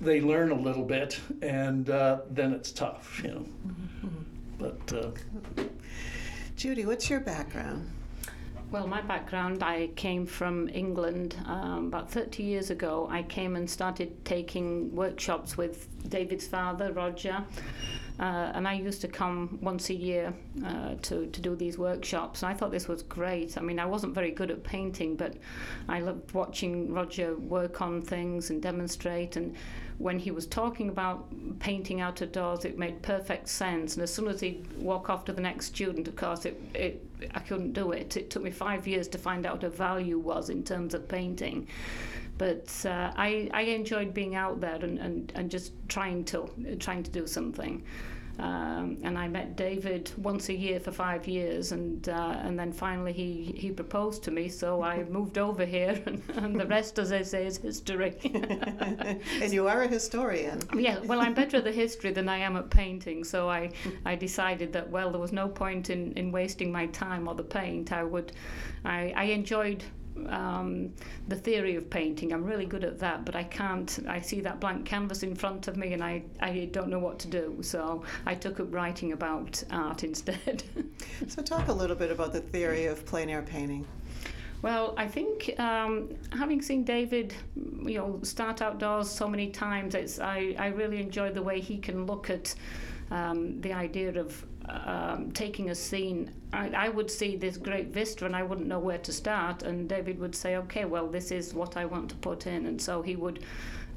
they 0.00 0.20
learn 0.20 0.50
a 0.50 0.58
little 0.58 0.84
bit, 0.84 1.20
and 1.40 1.88
uh, 1.88 2.20
then 2.30 2.52
it's 2.52 2.72
tough, 2.72 3.20
you 3.22 3.30
know. 3.30 3.46
But 4.58 4.92
uh, 4.92 5.62
Judy, 6.56 6.84
what's 6.84 7.08
your 7.08 7.20
background? 7.20 7.90
Well, 8.72 8.88
my 8.88 9.00
background, 9.00 9.62
I 9.62 9.90
came 9.94 10.26
from 10.26 10.68
England 10.68 11.36
um, 11.46 11.86
about 11.86 12.10
30 12.10 12.42
years 12.42 12.70
ago. 12.70 13.06
I 13.08 13.22
came 13.22 13.54
and 13.54 13.70
started 13.70 14.24
taking 14.24 14.94
workshops 14.94 15.56
with 15.56 15.88
David's 16.10 16.48
father, 16.48 16.92
Roger. 16.92 17.44
Uh, 18.18 18.50
and 18.54 18.66
I 18.66 18.74
used 18.74 19.02
to 19.02 19.08
come 19.08 19.58
once 19.60 19.90
a 19.90 19.94
year 19.94 20.34
uh, 20.64 20.94
to, 21.02 21.26
to 21.26 21.40
do 21.40 21.54
these 21.54 21.78
workshops. 21.78 22.42
And 22.42 22.50
I 22.50 22.54
thought 22.54 22.72
this 22.72 22.88
was 22.88 23.02
great. 23.02 23.56
I 23.56 23.60
mean, 23.60 23.78
I 23.78 23.86
wasn't 23.86 24.14
very 24.14 24.32
good 24.32 24.50
at 24.50 24.64
painting, 24.64 25.16
but 25.16 25.34
I 25.88 26.00
loved 26.00 26.32
watching 26.32 26.92
Roger 26.92 27.36
work 27.36 27.80
on 27.80 28.02
things 28.02 28.50
and 28.50 28.60
demonstrate. 28.60 29.36
And 29.36 29.54
when 29.98 30.18
he 30.18 30.30
was 30.30 30.46
talking 30.46 30.88
about 30.88 31.26
painting 31.58 32.00
out 32.00 32.20
of 32.20 32.32
doors, 32.32 32.64
it 32.64 32.78
made 32.78 33.00
perfect 33.02 33.48
sense. 33.48 33.94
And 33.94 34.02
as 34.02 34.12
soon 34.12 34.28
as 34.28 34.40
he'd 34.40 34.66
walk 34.76 35.08
off 35.08 35.24
to 35.26 35.32
the 35.32 35.40
next 35.40 35.66
student, 35.66 36.06
of 36.06 36.16
course, 36.16 36.44
it, 36.44 36.60
it 36.74 37.06
I 37.34 37.40
couldn't 37.40 37.72
do 37.72 37.92
it. 37.92 38.16
It 38.16 38.30
took 38.30 38.42
me 38.42 38.50
five 38.50 38.86
years 38.86 39.08
to 39.08 39.18
find 39.18 39.46
out 39.46 39.54
what 39.54 39.64
a 39.64 39.70
value 39.70 40.18
was 40.18 40.50
in 40.50 40.62
terms 40.64 40.92
of 40.92 41.08
painting. 41.08 41.68
But 42.38 42.84
uh, 42.84 43.12
I, 43.16 43.48
I 43.54 43.62
enjoyed 43.62 44.12
being 44.12 44.34
out 44.34 44.60
there 44.60 44.74
and, 44.74 44.98
and, 44.98 45.32
and 45.34 45.50
just 45.50 45.72
trying 45.88 46.24
to 46.26 46.50
trying 46.78 47.02
to 47.02 47.10
do 47.10 47.26
something. 47.26 47.82
Um, 48.38 48.98
and 49.02 49.16
I 49.18 49.28
met 49.28 49.56
David 49.56 50.12
once 50.18 50.50
a 50.50 50.54
year 50.54 50.78
for 50.78 50.90
five 50.90 51.26
years, 51.26 51.72
and 51.72 52.06
uh, 52.08 52.36
and 52.42 52.58
then 52.58 52.70
finally 52.70 53.12
he, 53.12 53.54
he 53.56 53.70
proposed 53.70 54.22
to 54.24 54.30
me, 54.30 54.48
so 54.48 54.82
I 54.82 55.04
moved 55.18 55.38
over 55.38 55.64
here, 55.64 56.02
and, 56.06 56.22
and 56.36 56.60
the 56.60 56.66
rest, 56.66 56.98
as 56.98 57.08
they 57.10 57.22
say, 57.22 57.46
is 57.46 57.56
history. 57.56 58.14
and 58.24 59.52
you 59.52 59.66
are 59.68 59.82
a 59.82 59.88
historian. 59.88 60.60
yeah, 60.76 60.98
well, 61.00 61.20
I'm 61.20 61.32
better 61.32 61.58
at 61.58 61.64
the 61.64 61.72
history 61.72 62.12
than 62.12 62.28
I 62.28 62.38
am 62.38 62.56
at 62.56 62.68
painting, 62.68 63.24
so 63.24 63.48
I 63.48 63.70
I 64.04 64.16
decided 64.16 64.72
that 64.74 64.90
well, 64.90 65.10
there 65.10 65.20
was 65.20 65.32
no 65.32 65.48
point 65.48 65.88
in, 65.90 66.12
in 66.12 66.30
wasting 66.30 66.70
my 66.70 66.86
time 66.86 67.28
or 67.28 67.34
the 67.34 67.42
paint. 67.42 67.92
I 67.92 68.04
would, 68.04 68.32
I, 68.84 69.12
I 69.16 69.24
enjoyed 69.24 69.82
um, 70.28 70.92
the 71.28 71.36
theory 71.36 71.76
of 71.76 71.88
painting. 71.90 72.32
I'm 72.32 72.44
really 72.44 72.66
good 72.66 72.84
at 72.84 72.98
that, 73.00 73.24
but 73.24 73.36
I 73.36 73.44
can't. 73.44 73.98
I 74.08 74.20
see 74.20 74.40
that 74.40 74.60
blank 74.60 74.84
canvas 74.86 75.22
in 75.22 75.34
front 75.34 75.68
of 75.68 75.76
me, 75.76 75.92
and 75.92 76.02
I, 76.02 76.22
I 76.40 76.68
don't 76.72 76.88
know 76.88 76.98
what 76.98 77.18
to 77.20 77.28
do. 77.28 77.58
So 77.62 78.02
I 78.24 78.34
took 78.34 78.60
up 78.60 78.72
writing 78.72 79.12
about 79.12 79.62
art 79.70 80.04
instead. 80.04 80.62
So 81.28 81.42
talk 81.42 81.68
a 81.68 81.72
little 81.72 81.96
bit 81.96 82.10
about 82.10 82.32
the 82.32 82.40
theory 82.40 82.86
of 82.86 83.04
plein 83.06 83.30
air 83.30 83.42
painting. 83.42 83.86
Well, 84.62 84.94
I 84.96 85.06
think 85.06 85.54
um, 85.58 86.14
having 86.32 86.62
seen 86.62 86.84
David, 86.84 87.34
you 87.54 87.98
know, 87.98 88.20
start 88.22 88.62
outdoors 88.62 89.10
so 89.10 89.28
many 89.28 89.50
times, 89.50 89.94
it's 89.94 90.18
I, 90.18 90.54
I 90.58 90.68
really 90.68 91.00
enjoy 91.00 91.30
the 91.30 91.42
way 91.42 91.60
he 91.60 91.78
can 91.78 92.06
look 92.06 92.30
at 92.30 92.54
um, 93.10 93.60
the 93.60 93.72
idea 93.72 94.18
of 94.18 94.44
um, 94.68 95.30
taking 95.32 95.70
a 95.70 95.74
scene. 95.74 96.30
I, 96.52 96.70
I 96.70 96.88
would 96.88 97.10
see 97.10 97.36
this 97.36 97.56
great 97.56 97.88
vista 97.88 98.26
and 98.26 98.34
I 98.34 98.42
wouldn't 98.42 98.66
know 98.66 98.78
where 98.78 98.98
to 98.98 99.12
start, 99.12 99.62
and 99.62 99.88
David 99.88 100.18
would 100.18 100.34
say, 100.34 100.56
"Okay, 100.56 100.84
well, 100.84 101.06
this 101.06 101.30
is 101.30 101.54
what 101.54 101.76
I 101.76 101.84
want 101.84 102.10
to 102.10 102.16
put 102.16 102.46
in," 102.46 102.66
and 102.66 102.80
so 102.80 103.02
he 103.02 103.16
would 103.16 103.44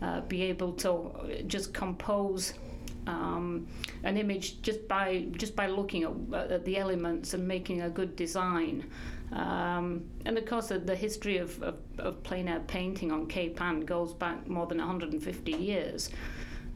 uh, 0.02 0.22
be 0.22 0.44
able 0.44 0.74
to 0.74 1.44
just 1.48 1.74
compose 1.74 2.54
um, 3.08 3.68
an 4.04 4.18
image 4.18 4.62
just 4.62 4.88
by 4.88 5.26
just 5.38 5.56
by 5.56 5.68
looking 5.68 6.04
at, 6.04 6.52
at 6.52 6.66
the 6.66 6.78
elements 6.78 7.34
and 7.34 7.48
making 7.48 7.82
a 7.82 7.90
good 7.90 8.16
design. 8.16 8.86
Um, 9.32 10.06
and 10.26 10.38
of 10.38 10.46
course, 10.46 10.70
the, 10.70 10.80
the 10.80 10.96
history 10.96 11.38
of, 11.38 11.62
of, 11.62 11.76
of 12.00 12.24
plein 12.24 12.48
air 12.48 12.62
painting 12.62 13.12
on 13.12 13.28
Cape 13.28 13.62
Ann 13.62 13.82
goes 13.82 14.14
back 14.14 14.48
more 14.48 14.66
than 14.66 14.80
150 14.80 15.52
years. 15.52 16.10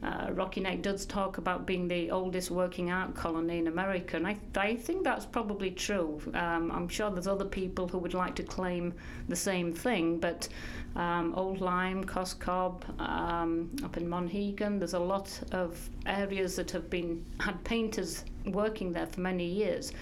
Uh, 0.04 0.30
Rocky 0.32 0.60
Neck 0.60 0.82
does 0.82 1.06
talk 1.06 1.38
about 1.38 1.66
being 1.66 1.88
the 1.88 2.10
oldest 2.10 2.50
working 2.50 2.90
art 2.90 3.14
colony 3.14 3.58
in 3.58 3.68
America, 3.68 4.16
and 4.16 4.26
I, 4.26 4.36
I 4.54 4.76
think 4.76 5.02
that's 5.02 5.24
probably 5.24 5.70
true. 5.70 6.20
Um, 6.34 6.70
I'm 6.70 6.88
sure 6.88 7.10
there's 7.10 7.26
other 7.26 7.46
people 7.46 7.88
who 7.88 7.98
would 7.98 8.12
like 8.12 8.34
to 8.36 8.42
claim 8.42 8.92
the 9.28 9.36
same 9.36 9.72
thing, 9.72 10.18
but 10.18 10.48
um, 10.94 11.32
Old 11.34 11.60
Lyme, 11.60 12.04
Cos 12.04 12.34
Cob, 12.34 12.84
um, 13.00 13.70
up 13.82 13.96
in 13.96 14.06
Monhegan, 14.06 14.78
there's 14.78 14.94
a 14.94 14.98
lot 14.98 15.40
of 15.52 15.88
areas 16.04 16.56
that 16.56 16.70
have 16.72 16.90
been 16.90 17.24
had 17.40 17.62
painters 17.64 18.24
working 18.46 18.92
there 18.92 19.06
for 19.06 19.20
many 19.20 19.46
years. 19.46 19.92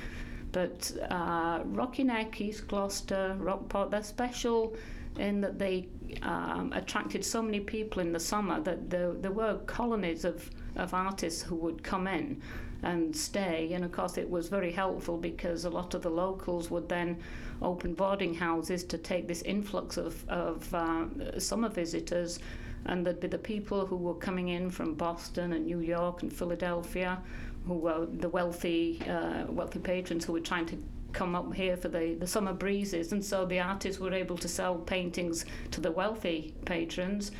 But 0.50 0.92
uh, 1.11 1.61
Rocky 1.64 2.04
Neck, 2.04 2.40
East 2.40 2.68
Gloucester, 2.68 3.37
Rockport, 3.38 3.90
they're 3.90 4.02
special 4.02 4.76
in 5.19 5.40
that 5.40 5.59
they 5.59 5.88
um, 6.23 6.73
attracted 6.75 7.25
so 7.25 7.42
many 7.42 7.61
people 7.61 8.00
in 8.00 8.12
the 8.12 8.21
summer 8.21 8.61
that 8.61 8.90
there, 8.90 9.12
there 9.12 9.33
were 9.33 9.59
colonies 9.66 10.25
of, 10.25 10.50
of 10.76 10.95
artists 10.95 11.42
who 11.42 11.57
would 11.57 11.83
come 11.83 12.07
in 12.07 12.40
and 12.83 13.14
stay. 13.14 13.73
And 13.73 13.85
of 13.85 13.92
course, 13.92 14.19
it 14.19 14.28
was 14.28 14.49
very 14.49 14.73
helpful 14.73 15.16
because 15.16 15.64
a 15.64 15.71
lot 15.71 15.95
of 15.95 16.02
the 16.02 16.11
locals 16.11 16.71
would 16.71 16.88
then 16.88 17.19
open 17.61 17.95
boarding 17.95 18.35
houses 18.35 18.85
to 18.85 18.99
take 18.99 19.28
this 19.28 19.42
influx 19.42 19.97
of, 19.97 20.28
of 20.28 20.75
uh, 20.75 21.38
summer 21.38 21.69
visitors. 21.69 22.38
And 22.87 23.07
there'd 23.07 23.21
be 23.21 23.28
the 23.28 23.38
people 23.38 23.87
who 23.87 23.97
were 23.97 24.14
coming 24.14 24.49
in 24.49 24.71
from 24.71 24.95
Boston 24.95 25.52
and 25.52 25.66
New 25.66 25.78
York 25.78 26.23
and 26.23 26.33
Philadelphia, 26.33 27.23
who 27.66 27.75
were 27.75 28.07
the 28.07 28.28
wealthy, 28.28 29.00
uh, 29.09 29.45
wealthy 29.49 29.78
patrons 29.78 30.25
who 30.25 30.33
were 30.33 30.40
trying 30.40 30.66
to 30.66 30.83
come 31.12 31.35
up 31.35 31.54
here 31.54 31.76
for 31.76 31.88
the, 31.88 32.14
the 32.19 32.26
summer 32.26 32.52
breezes, 32.52 33.12
and 33.12 33.25
so 33.25 33.45
the 33.45 33.61
artists 33.61 34.00
were 34.00 34.12
able 34.12 34.37
to 34.38 34.49
sell 34.49 34.76
paintings 34.76 35.45
to 35.71 35.81
the 35.81 35.90
wealthy 35.90 36.54
patrons. 36.64 37.33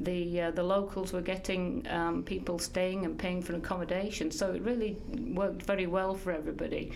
The 0.00 0.40
uh, 0.40 0.50
the 0.52 0.62
locals 0.62 1.12
were 1.12 1.20
getting 1.20 1.86
um, 1.90 2.22
people 2.22 2.58
staying 2.58 3.04
and 3.04 3.18
paying 3.18 3.42
for 3.42 3.54
accommodation, 3.54 4.30
so 4.30 4.52
it 4.52 4.62
really 4.62 4.96
worked 5.34 5.62
very 5.62 5.86
well 5.86 6.14
for 6.14 6.32
everybody. 6.32 6.92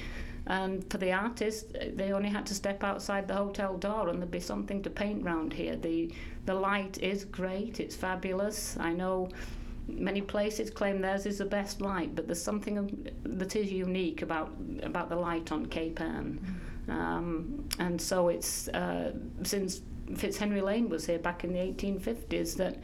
And 0.46 0.88
for 0.90 0.98
the 0.98 1.12
artists, 1.12 1.72
they 1.94 2.12
only 2.12 2.28
had 2.28 2.46
to 2.46 2.54
step 2.54 2.82
outside 2.82 3.28
the 3.28 3.34
hotel 3.34 3.76
door, 3.76 4.08
and 4.08 4.18
there'd 4.18 4.30
be 4.30 4.40
something 4.40 4.82
to 4.82 4.90
paint 4.90 5.24
round 5.24 5.52
here. 5.52 5.76
the 5.76 6.12
The 6.46 6.54
light 6.54 6.98
is 6.98 7.24
great; 7.24 7.80
it's 7.80 7.96
fabulous. 7.96 8.76
I 8.78 8.92
know 8.92 9.28
many 9.88 10.20
places 10.20 10.70
claim 10.70 11.00
theirs 11.00 11.26
is 11.26 11.38
the 11.38 11.44
best 11.44 11.80
light, 11.80 12.14
but 12.14 12.26
there's 12.26 12.42
something 12.42 13.08
that 13.24 13.56
is 13.56 13.72
unique 13.72 14.22
about 14.22 14.52
about 14.82 15.08
the 15.08 15.16
light 15.16 15.52
on 15.52 15.66
Cape 15.66 16.00
Ann. 16.00 16.60
Um, 16.88 17.68
and 17.78 18.00
so 18.00 18.28
it's 18.28 18.68
uh, 18.68 19.12
since 19.42 19.82
Fitz 20.16 20.36
Henry 20.36 20.60
Lane 20.60 20.88
was 20.88 21.06
here 21.06 21.18
back 21.18 21.44
in 21.44 21.52
the 21.52 21.58
1850s 21.58 22.56
that 22.56 22.78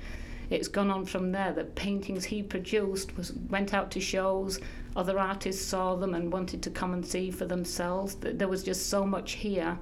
it's 0.50 0.68
gone 0.68 0.90
on 0.90 1.04
from 1.04 1.32
there. 1.32 1.52
That 1.52 1.74
paintings 1.74 2.24
he 2.24 2.42
produced 2.42 3.16
was 3.16 3.32
went 3.32 3.74
out 3.74 3.90
to 3.92 4.00
shows. 4.00 4.60
Other 4.96 5.18
artists 5.18 5.64
saw 5.64 5.94
them 5.94 6.14
and 6.14 6.32
wanted 6.32 6.62
to 6.62 6.70
come 6.70 6.92
and 6.94 7.04
see 7.04 7.30
for 7.30 7.44
themselves. 7.44 8.16
There 8.20 8.48
was 8.48 8.62
just 8.62 8.88
so 8.88 9.04
much 9.04 9.32
here. 9.32 9.78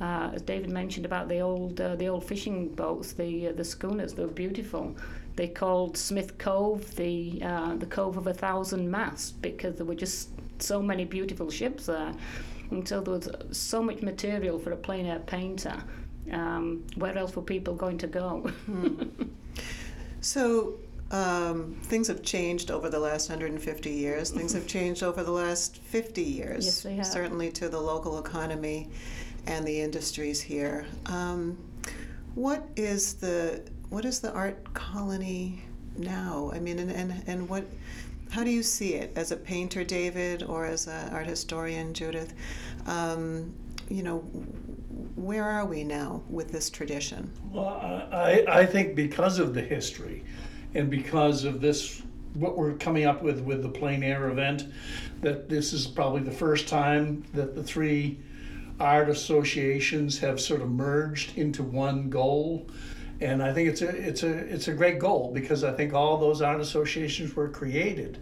Uh, 0.00 0.30
as 0.32 0.42
David 0.42 0.70
mentioned 0.70 1.04
about 1.04 1.28
the 1.28 1.40
old 1.40 1.80
uh, 1.80 1.96
the 1.96 2.06
old 2.06 2.24
fishing 2.24 2.68
boats, 2.68 3.12
the 3.12 3.48
uh, 3.48 3.52
the 3.52 3.64
schooners, 3.64 4.14
they 4.14 4.24
were 4.24 4.30
beautiful. 4.30 4.96
They 5.38 5.46
called 5.46 5.96
Smith 5.96 6.36
Cove 6.36 6.96
the 6.96 7.40
uh, 7.44 7.76
the 7.76 7.86
Cove 7.86 8.16
of 8.16 8.26
a 8.26 8.34
Thousand 8.34 8.90
Masts 8.90 9.30
because 9.30 9.76
there 9.76 9.86
were 9.86 9.94
just 9.94 10.30
so 10.58 10.82
many 10.82 11.04
beautiful 11.04 11.48
ships 11.48 11.86
there. 11.86 12.12
And 12.72 12.86
so 12.88 13.00
there 13.00 13.14
was 13.14 13.30
so 13.52 13.80
much 13.80 14.02
material 14.02 14.58
for 14.58 14.72
a 14.72 14.76
plein 14.76 15.06
air 15.06 15.20
painter. 15.20 15.80
Um, 16.32 16.84
where 16.96 17.16
else 17.16 17.36
were 17.36 17.42
people 17.42 17.76
going 17.76 17.98
to 17.98 18.08
go? 18.08 18.40
hmm. 18.66 19.04
So 20.22 20.80
um, 21.12 21.76
things 21.84 22.08
have 22.08 22.24
changed 22.24 22.72
over 22.72 22.90
the 22.90 22.98
last 22.98 23.28
150 23.28 23.90
years. 23.90 24.30
Things 24.30 24.52
have 24.54 24.66
changed 24.66 25.04
over 25.04 25.22
the 25.22 25.30
last 25.30 25.76
50 25.76 26.20
years. 26.20 26.64
Yes, 26.64 26.82
they 26.82 26.96
have. 26.96 27.06
Certainly 27.06 27.52
to 27.52 27.68
the 27.68 27.80
local 27.80 28.18
economy 28.18 28.90
and 29.46 29.64
the 29.64 29.80
industries 29.80 30.40
here. 30.40 30.84
Um, 31.06 31.56
what 32.34 32.68
is 32.74 33.14
the 33.14 33.62
what 33.90 34.04
is 34.04 34.20
the 34.20 34.32
art 34.32 34.74
colony 34.74 35.62
now? 35.96 36.50
I 36.54 36.60
mean, 36.60 36.78
and, 36.78 36.90
and, 36.90 37.22
and 37.26 37.48
what, 37.48 37.64
how 38.30 38.44
do 38.44 38.50
you 38.50 38.62
see 38.62 38.94
it 38.94 39.12
as 39.16 39.32
a 39.32 39.36
painter, 39.36 39.84
David, 39.84 40.42
or 40.42 40.66
as 40.66 40.86
an 40.86 41.12
art 41.12 41.26
historian, 41.26 41.94
Judith? 41.94 42.34
Um, 42.86 43.54
you 43.88 44.02
know, 44.02 44.18
where 45.16 45.44
are 45.44 45.64
we 45.64 45.84
now 45.84 46.22
with 46.28 46.52
this 46.52 46.68
tradition? 46.68 47.30
Well, 47.50 48.08
I, 48.12 48.44
I 48.48 48.66
think 48.66 48.94
because 48.94 49.38
of 49.38 49.54
the 49.54 49.62
history 49.62 50.24
and 50.74 50.90
because 50.90 51.44
of 51.44 51.60
this, 51.60 52.02
what 52.34 52.58
we're 52.58 52.74
coming 52.74 53.06
up 53.06 53.22
with 53.22 53.40
with 53.40 53.62
the 53.62 53.68
plein 53.68 54.02
air 54.02 54.28
event, 54.28 54.66
that 55.22 55.48
this 55.48 55.72
is 55.72 55.86
probably 55.86 56.20
the 56.20 56.30
first 56.30 56.68
time 56.68 57.24
that 57.32 57.54
the 57.54 57.62
three 57.62 58.18
art 58.78 59.08
associations 59.08 60.18
have 60.18 60.40
sort 60.40 60.60
of 60.60 60.70
merged 60.70 61.36
into 61.38 61.62
one 61.62 62.10
goal 62.10 62.68
and 63.20 63.42
I 63.42 63.52
think 63.52 63.68
it's 63.68 63.82
a 63.82 63.88
it's 63.88 64.22
a 64.22 64.30
it's 64.30 64.68
a 64.68 64.72
great 64.72 64.98
goal 64.98 65.32
because 65.32 65.64
I 65.64 65.72
think 65.72 65.92
all 65.92 66.18
those 66.18 66.40
art 66.40 66.60
associations 66.60 67.34
were 67.34 67.48
created, 67.48 68.18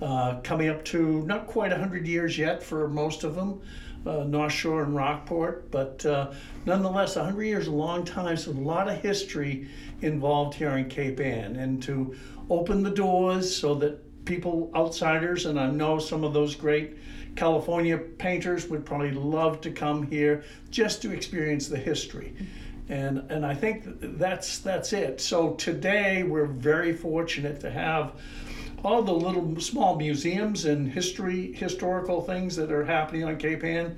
uh, 0.00 0.40
coming 0.42 0.68
up 0.68 0.84
to 0.86 1.22
not 1.26 1.46
quite 1.46 1.72
hundred 1.72 2.06
years 2.06 2.38
yet 2.38 2.62
for 2.62 2.88
most 2.88 3.22
of 3.22 3.34
them, 3.34 3.60
uh, 4.06 4.24
North 4.24 4.52
Shore 4.52 4.82
and 4.82 4.94
Rockport, 4.94 5.70
but 5.70 6.04
uh, 6.06 6.32
nonetheless, 6.64 7.14
hundred 7.14 7.44
years 7.44 7.66
a 7.66 7.72
long 7.72 8.04
time. 8.04 8.36
So 8.36 8.52
a 8.52 8.52
lot 8.52 8.88
of 8.88 8.98
history 9.00 9.68
involved 10.00 10.54
here 10.54 10.70
in 10.70 10.88
Cape 10.88 11.20
Ann, 11.20 11.56
and 11.56 11.82
to 11.82 12.16
open 12.48 12.82
the 12.82 12.90
doors 12.90 13.54
so 13.54 13.74
that 13.76 14.24
people 14.24 14.70
outsiders, 14.74 15.46
and 15.46 15.60
I 15.60 15.70
know 15.70 15.98
some 15.98 16.24
of 16.24 16.32
those 16.32 16.54
great 16.54 16.96
California 17.36 17.96
painters 17.98 18.68
would 18.68 18.86
probably 18.86 19.12
love 19.12 19.60
to 19.60 19.70
come 19.70 20.06
here 20.06 20.44
just 20.70 21.02
to 21.02 21.12
experience 21.12 21.68
the 21.68 21.76
history 21.76 22.34
and 22.90 23.24
and 23.30 23.46
I 23.46 23.54
think 23.54 23.84
that's 24.18 24.58
that's 24.58 24.92
it. 24.92 25.20
So 25.20 25.52
today 25.54 26.24
we're 26.24 26.46
very 26.46 26.92
fortunate 26.92 27.60
to 27.60 27.70
have 27.70 28.12
all 28.84 29.02
the 29.02 29.12
little 29.12 29.60
small 29.60 29.96
museums 29.96 30.64
and 30.64 30.90
history 30.90 31.52
historical 31.52 32.20
things 32.20 32.56
that 32.56 32.72
are 32.72 32.84
happening 32.84 33.24
on 33.24 33.36
Cape 33.36 33.62
Ann. 33.62 33.96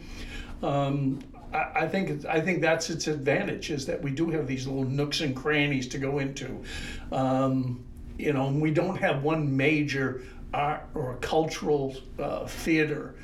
Um, 0.63 1.21
I, 1.55 1.87
think 1.87 2.25
I 2.27 2.41
think 2.41 2.63
that's 2.63 2.89
its 2.91 3.09
advantage 3.09 3.71
is 3.71 3.85
that 3.87 4.01
we 4.01 4.11
do 4.11 4.31
have 4.31 4.47
these 4.47 4.67
little 4.67 4.85
nooks 4.85 5.21
and 5.21 5.37
crannies 5.37 5.87
to 5.89 5.99
go 5.99 6.19
into. 6.19 6.63
Um, 7.11 7.85
you 8.19 8.33
know, 8.33 8.51
we 8.51 8.71
don't 8.71 8.97
have 8.97 9.23
one 9.23 9.55
major 9.57 10.23
art 10.55 10.87
or 10.95 11.17
cultural 11.21 11.97
uh, 12.19 12.47
theater 12.47 13.15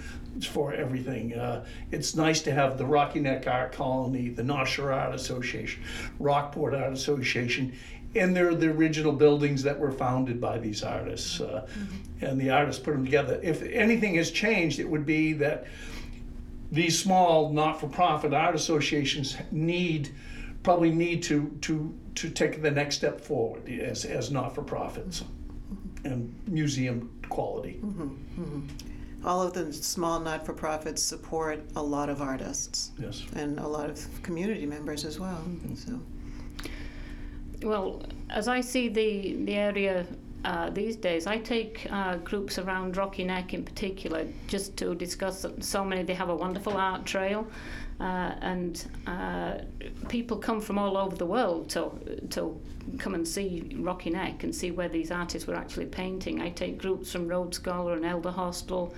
for 0.47 0.73
everything. 0.73 1.35
Uh, 1.35 1.65
it's 1.91 2.15
nice 2.15 2.41
to 2.43 2.53
have 2.53 2.79
the 2.79 2.87
Rocky 2.87 3.21
Neck 3.21 3.47
Art 3.47 3.73
Colony, 3.73 4.29
the 4.29 4.43
North 4.43 4.69
Shore 4.69 4.93
Art 4.93 5.15
Association, 5.15 5.83
Rockport 6.19 6.75
Art 6.75 6.93
Association, 6.93 7.73
and 8.15 8.35
they're 8.35 8.55
the 8.55 8.71
original 8.71 9.13
buildings 9.13 9.63
that 9.63 9.79
were 9.79 9.93
founded 9.93 10.41
by 10.41 10.59
these 10.59 10.83
artists. 10.83 11.41
Uh, 11.41 11.67
mm-hmm. 11.71 12.25
And 12.25 12.41
the 12.41 12.51
artists 12.51 12.83
put 12.83 12.93
them 12.93 13.05
together. 13.05 13.39
If 13.43 13.63
anything 13.63 14.17
has 14.17 14.31
changed, 14.31 14.79
it 14.79 14.89
would 14.89 15.07
be 15.07 15.35
that 15.35 15.67
these 16.71 16.99
small 16.99 17.53
not-for-profit 17.53 18.35
art 18.35 18.55
associations 18.55 19.37
need 19.51 20.11
probably 20.63 20.91
need 20.91 21.23
to 21.23 21.57
to 21.63 21.95
to 22.15 22.29
take 22.29 22.61
the 22.61 22.71
next 22.71 22.97
step 22.97 23.21
forward 23.21 23.69
as 23.69 24.05
as 24.05 24.31
not-for-profits 24.31 25.23
mm-hmm. 25.23 26.07
and 26.07 26.35
museum 26.47 27.11
quality. 27.29 27.79
Mm-hmm. 27.83 28.67
All 29.25 29.43
of 29.43 29.53
the 29.53 29.73
small 29.73 30.21
not-for-profits 30.21 31.03
support 31.03 31.61
a 31.75 31.83
lot 31.83 32.09
of 32.09 32.23
artists 32.23 32.93
yes. 32.99 33.25
and 33.35 33.59
a 33.59 33.67
lot 33.67 33.91
of 33.91 34.23
community 34.23 34.65
members 34.65 35.05
as 35.05 35.19
well. 35.19 35.43
Mm-hmm. 35.45 35.75
So, 35.75 36.01
well, 37.63 38.03
as 38.31 38.47
I 38.47 38.61
see 38.61 38.89
the 38.89 39.35
the 39.45 39.55
area 39.55 40.07
uh, 40.45 40.71
these 40.71 40.95
days, 40.97 41.27
I 41.27 41.39
take 41.39 41.87
uh, 41.91 42.17
groups 42.19 42.59
around 42.59 42.97
Rocky 42.97 43.25
Neck 43.25 43.55
in 43.55 43.65
particular 43.65 44.25
just 44.47 44.77
to 44.77 44.95
discuss 44.95 45.45
so 45.61 45.85
many. 45.85 46.05
They 46.05 46.15
have 46.15 46.29
a 46.29 46.37
wonderful 46.37 46.77
art 46.77 47.05
trail. 47.05 47.47
Uh, 48.01 48.33
and 48.43 48.89
uh, 49.09 49.55
people 50.09 50.37
come 50.37 50.61
from 50.61 50.79
all 50.79 50.97
over 50.97 51.17
the 51.17 51.27
world 51.27 51.69
to 51.69 51.91
to 52.31 52.61
come 52.99 53.15
and 53.15 53.27
see 53.27 53.77
Rocky 53.77 54.11
Neck 54.11 54.45
and 54.45 54.55
see 54.55 54.71
where 54.71 54.89
these 54.89 55.11
artists 55.11 55.49
were 55.49 55.57
actually 55.57 55.87
painting. 55.87 56.41
I 56.41 56.51
take 56.51 56.79
groups 56.79 57.11
from 57.11 57.27
Road 57.27 57.55
Scholar 57.55 57.95
and 57.95 58.05
Elderhostel, 58.05 58.95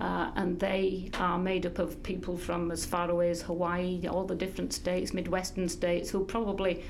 uh, 0.00 0.30
and 0.36 0.58
they 0.58 1.10
are 1.14 1.38
made 1.38 1.66
up 1.66 1.78
of 1.78 2.02
people 2.02 2.36
from 2.36 2.70
as 2.70 2.86
far 2.86 3.10
away 3.10 3.30
as 3.30 3.42
Hawaii, 3.42 4.06
all 4.08 4.24
the 4.24 4.34
different 4.34 4.72
states, 4.72 5.12
Midwestern 5.12 5.68
states, 5.68 6.10
who 6.10 6.24
probably 6.24 6.82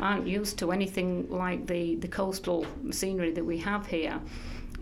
aren't 0.00 0.26
used 0.26 0.58
to 0.58 0.70
anything 0.70 1.28
like 1.30 1.66
the, 1.66 1.96
the 1.96 2.08
coastal 2.08 2.66
scenery 2.90 3.32
that 3.32 3.44
we 3.44 3.58
have 3.58 3.86
here. 3.86 4.20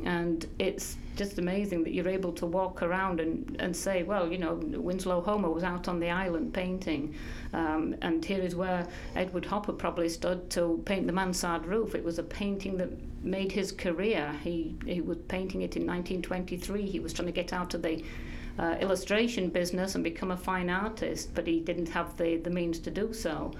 And 0.04 0.47
it's 0.59 0.97
just 1.16 1.38
amazing 1.38 1.85
that 1.85 1.92
you're 1.92 2.09
able 2.09 2.33
to 2.33 2.47
walk 2.47 2.83
around 2.83 3.21
and, 3.21 3.57
and 3.59 3.76
say, 3.76 4.02
well, 4.02 4.31
you 4.31 4.38
know, 4.38 4.54
Winslow 4.54 5.21
Homer 5.21 5.50
was 5.50 5.62
out 5.62 5.88
on 5.88 6.00
the 6.00 6.11
island 6.11 6.54
painting. 6.54 7.14
Um, 7.52 7.95
and 8.02 8.25
here 8.25 8.40
is 8.40 8.54
where 8.54 8.87
Edward 9.14 9.45
Hopper 9.45 9.73
probably 9.73 10.09
stood 10.09 10.49
to 10.50 10.83
paint 10.87 11.07
the 11.07 11.12
mansard 11.12 11.66
roof. 11.66 11.95
It 11.95 12.04
was 12.04 12.19
a 12.19 12.23
painting 12.23 12.78
that 12.78 12.90
made 13.23 13.52
his 13.52 13.73
career. 13.73 14.35
He, 14.42 14.75
he 14.87 15.00
was 15.00 15.19
painting 15.28 15.62
it 15.62 15.76
in 15.76 15.87
1923. 15.87 16.87
He 16.87 17.00
was 17.00 17.12
trying 17.12 17.26
to 17.26 17.33
get 17.33 17.52
out 17.52 17.75
of 17.75 17.83
the 17.83 18.02
uh, 18.59 18.76
illustration 18.81 19.49
business 19.49 19.95
and 19.95 20.04
become 20.04 20.31
a 20.31 20.37
fine 20.37 20.71
artist, 20.71 21.35
but 21.35 21.47
he 21.47 21.61
didn't 21.61 21.88
have 21.88 22.16
the, 22.16 22.37
the 22.38 22.50
means 22.50 22.78
to 22.81 22.90
do 22.90 23.12
so. 23.12 23.52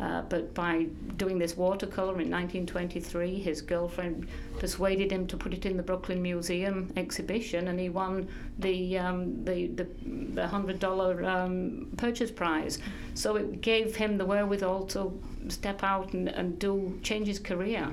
Uh, 0.00 0.22
but 0.22 0.52
by 0.54 0.84
doing 1.16 1.38
this 1.38 1.56
watercolor 1.56 2.20
in 2.20 2.30
1923, 2.30 3.38
his 3.38 3.60
girlfriend 3.60 4.26
persuaded 4.58 5.12
him 5.12 5.26
to 5.26 5.36
put 5.36 5.52
it 5.52 5.64
in 5.64 5.76
the 5.76 5.82
Brooklyn 5.82 6.20
Museum 6.20 6.92
exhibition, 6.96 7.68
and 7.68 7.78
he 7.78 7.88
won 7.88 8.26
the 8.58 8.98
um, 8.98 9.44
the, 9.44 9.68
the, 9.68 9.86
the 10.34 10.46
hundred 10.46 10.78
dollar 10.78 11.24
um, 11.24 11.92
purchase 11.96 12.30
prize. 12.30 12.78
So 13.14 13.36
it 13.36 13.60
gave 13.60 13.94
him 13.94 14.18
the 14.18 14.24
wherewithal 14.24 14.86
to 14.86 15.20
step 15.48 15.84
out 15.84 16.12
and, 16.14 16.28
and 16.28 16.58
do 16.58 16.98
change 17.02 17.28
his 17.28 17.38
career. 17.38 17.92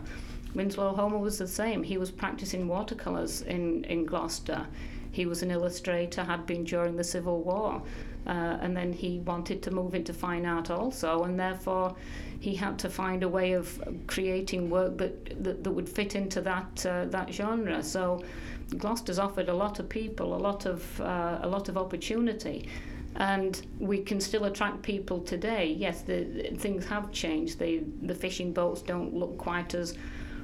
Winslow 0.56 0.96
Homer 0.96 1.20
was 1.20 1.38
the 1.38 1.48
same. 1.48 1.84
He 1.84 1.98
was 1.98 2.10
practicing 2.10 2.68
watercolors 2.68 3.44
in, 3.44 3.84
in 3.84 4.06
Gloucester. 4.06 4.66
He 5.12 5.26
was 5.26 5.44
an 5.44 5.52
illustrator, 5.52 6.24
had 6.24 6.46
been 6.46 6.64
during 6.64 6.96
the 6.96 7.04
Civil 7.04 7.44
War. 7.44 7.82
Uh, 8.30 8.60
and 8.62 8.78
then 8.78 8.94
he 8.94 9.12
wanted 9.22 9.64
to 9.64 9.72
move 9.72 9.96
into 9.96 10.14
fine 10.14 10.46
art 10.46 10.70
also, 10.70 11.24
and 11.24 11.40
therefore 11.40 11.96
he 12.40 12.54
had 12.54 12.78
to 12.78 12.88
find 12.88 13.24
a 13.24 13.28
way 13.28 13.54
of 13.54 13.66
creating 14.06 14.70
work 14.70 15.00
that, 15.00 15.44
that, 15.44 15.64
that 15.64 15.72
would 15.72 15.90
fit 15.90 16.16
into 16.16 16.40
that, 16.40 16.86
uh, 16.86 17.06
that 17.06 17.34
genre. 17.34 17.82
So 17.82 18.24
Gloucester's 18.78 19.18
offered 19.18 19.50
a 19.50 19.54
lot 19.54 19.80
of 19.80 19.90
people 19.90 20.36
a 20.36 20.42
lot 20.50 20.68
of, 20.68 21.02
uh, 21.02 21.40
a 21.42 21.48
lot 21.48 21.70
of 21.70 21.76
opportunity. 21.76 22.70
And 23.16 23.60
we 23.80 24.04
can 24.04 24.22
still 24.22 24.46
attract 24.46 24.84
people 24.84 25.20
today. 25.22 25.66
Yes, 25.76 26.04
the, 26.04 26.52
things 26.60 26.86
have 26.86 27.12
changed. 27.12 27.58
The, 27.58 27.82
the 28.04 28.14
fishing 28.14 28.54
boats 28.54 28.84
don't 28.84 29.12
look 29.16 29.40
quite 29.40 29.74
as 29.74 29.98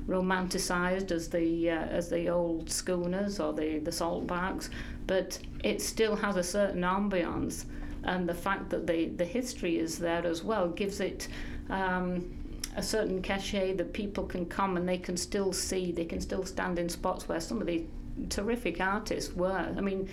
romanticized 0.08 1.12
as 1.12 1.30
the 1.30 1.70
uh, 1.72 1.98
as 2.00 2.10
the 2.10 2.30
old 2.30 2.70
schooners 2.70 3.40
or 3.40 3.54
the 3.54 3.80
the 3.80 3.92
salt 3.92 4.28
barks, 4.28 4.70
but 5.08 5.40
it 5.64 5.82
still 5.82 6.16
has 6.16 6.36
a 6.36 6.44
certain 6.44 6.82
ambiance, 6.82 7.66
and 8.04 8.28
the 8.28 8.34
fact 8.34 8.70
that 8.70 8.88
the 8.88 9.08
the 9.10 9.26
history 9.26 9.78
is 9.78 9.98
there 9.98 10.26
as 10.26 10.44
well 10.44 10.70
gives 10.70 11.00
it. 11.00 11.28
Um, 11.70 12.42
a 12.78 12.84
certain 12.84 13.22
cachet 13.22 13.72
that 13.74 13.94
people 13.94 14.26
can 14.26 14.46
come 14.46 14.76
and 14.76 14.88
they 14.88 14.98
can 14.98 15.16
still 15.16 15.54
see, 15.54 15.94
they 15.94 16.04
can 16.04 16.20
still 16.20 16.46
stand 16.46 16.78
in 16.78 16.90
spots 16.90 17.26
where 17.26 17.40
some 17.40 17.62
of 17.62 17.68
the 17.68 17.86
terrific 18.30 18.82
artists 18.82 19.34
were. 19.34 19.74
I 19.78 19.80
mean, 19.80 20.10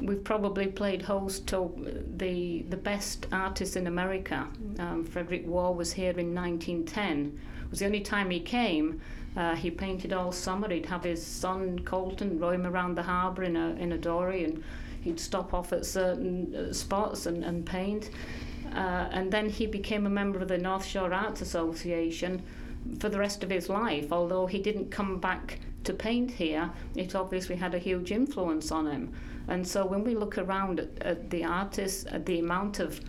we've 0.00 0.22
probably 0.22 0.66
played 0.66 1.02
host 1.02 1.46
to 1.48 1.70
the 2.16 2.62
the 2.68 2.76
best 2.76 3.26
artists 3.32 3.76
in 3.76 3.86
America. 3.86 4.46
Um, 4.78 5.04
Frederick 5.04 5.44
Waugh 5.46 5.72
was 5.72 5.92
here 5.92 6.12
in 6.18 6.34
1910. 6.34 7.38
It 7.64 7.70
was 7.70 7.80
the 7.80 7.86
only 7.86 8.00
time 8.00 8.30
he 8.30 8.40
came, 8.40 9.00
uh, 9.36 9.54
he 9.54 9.70
painted 9.70 10.12
all 10.12 10.32
summer. 10.32 10.68
He'd 10.68 10.86
have 10.86 11.04
his 11.04 11.24
son 11.24 11.78
Coulton 11.80 12.38
row 12.38 12.50
him 12.50 12.66
around 12.66 12.96
the 12.96 13.02
harbour 13.02 13.42
in 13.42 13.56
a 13.56 13.70
in 13.74 13.92
a 13.92 13.98
dory, 13.98 14.44
and 14.44 14.62
he'd 15.02 15.20
stop 15.20 15.52
off 15.52 15.72
at 15.72 15.84
certain 15.84 16.54
uh, 16.54 16.72
spots 16.72 17.26
and, 17.26 17.44
and 17.44 17.66
paint. 17.66 18.10
Uh, 18.74 19.08
and 19.12 19.32
then 19.32 19.48
he 19.48 19.66
became 19.66 20.06
a 20.06 20.10
member 20.10 20.40
of 20.40 20.48
the 20.48 20.58
North 20.58 20.84
Shore 20.84 21.12
Arts 21.12 21.40
Association 21.40 22.42
for 22.98 23.08
the 23.08 23.18
rest 23.18 23.42
of 23.44 23.50
his 23.50 23.68
life. 23.68 24.12
Although 24.12 24.46
he 24.46 24.58
didn't 24.58 24.90
come 24.90 25.18
back 25.18 25.60
to 25.84 25.92
paint 25.92 26.30
here, 26.30 26.70
it 26.94 27.14
obviously 27.14 27.56
had 27.56 27.74
a 27.74 27.78
huge 27.78 28.10
influence 28.10 28.72
on 28.72 28.86
him. 28.86 29.12
And 29.48 29.66
so 29.66 29.86
when 29.86 30.02
we 30.02 30.14
look 30.14 30.38
around 30.38 30.80
at, 30.80 30.90
at 31.00 31.30
the 31.30 31.44
artists, 31.44 32.04
at 32.10 32.26
the 32.26 32.40
amount 32.40 32.80
of 32.80 33.00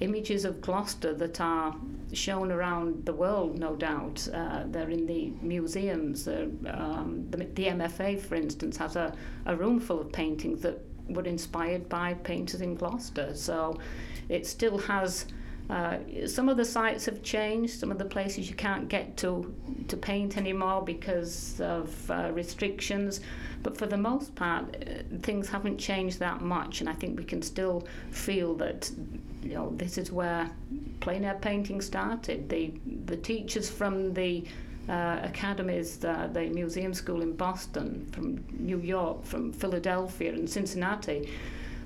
images 0.00 0.44
of 0.44 0.60
Gloucester 0.60 1.14
that 1.14 1.40
are 1.40 1.76
shown 2.12 2.50
around 2.50 3.04
the 3.04 3.12
world, 3.12 3.58
no 3.58 3.76
doubt. 3.76 4.26
Uh, 4.32 4.64
they're 4.66 4.90
in 4.90 5.06
the 5.06 5.32
museums. 5.42 6.26
Um, 6.26 7.26
the, 7.30 7.38
the, 7.38 7.66
MFA, 7.66 8.20
for 8.20 8.34
instance, 8.34 8.76
has 8.78 8.96
a, 8.96 9.14
a 9.46 9.54
room 9.54 9.78
full 9.78 10.00
of 10.00 10.10
paintings 10.10 10.62
that 10.62 10.80
were 11.08 11.24
inspired 11.24 11.88
by 11.88 12.14
painters 12.14 12.60
in 12.60 12.74
Gloucester. 12.74 13.34
So 13.34 13.78
it 14.28 14.46
still 14.46 14.78
has. 14.78 15.26
Uh, 15.68 15.98
some 16.26 16.48
of 16.48 16.56
the 16.56 16.64
sites 16.64 17.06
have 17.06 17.22
changed. 17.22 17.78
Some 17.78 17.92
of 17.92 17.98
the 17.98 18.04
places 18.04 18.48
you 18.48 18.56
can't 18.56 18.88
get 18.88 19.16
to 19.18 19.54
to 19.86 19.96
paint 19.96 20.36
anymore 20.36 20.82
because 20.82 21.60
of 21.60 22.10
uh, 22.10 22.30
restrictions. 22.32 23.20
But 23.62 23.76
for 23.76 23.86
the 23.86 23.96
most 23.96 24.34
part, 24.34 24.64
uh, 24.74 25.18
things 25.22 25.48
haven't 25.48 25.78
changed 25.78 26.18
that 26.18 26.40
much, 26.40 26.80
and 26.80 26.88
I 26.88 26.94
think 26.94 27.18
we 27.18 27.24
can 27.24 27.42
still 27.42 27.86
feel 28.10 28.54
that 28.56 28.90
you 29.42 29.54
know 29.54 29.72
this 29.76 29.98
is 29.98 30.12
where 30.12 30.50
plein 31.00 31.24
air 31.24 31.38
painting 31.40 31.80
started. 31.80 32.48
The 32.48 32.72
the 33.06 33.16
teachers 33.16 33.70
from 33.70 34.14
the 34.14 34.44
uh, 34.88 35.20
academies, 35.22 36.04
uh, 36.04 36.28
the 36.32 36.46
museum 36.48 36.92
school 36.94 37.22
in 37.22 37.36
Boston, 37.36 38.08
from 38.12 38.44
New 38.58 38.78
York, 38.78 39.24
from 39.24 39.52
Philadelphia, 39.52 40.32
and 40.32 40.48
Cincinnati. 40.48 41.30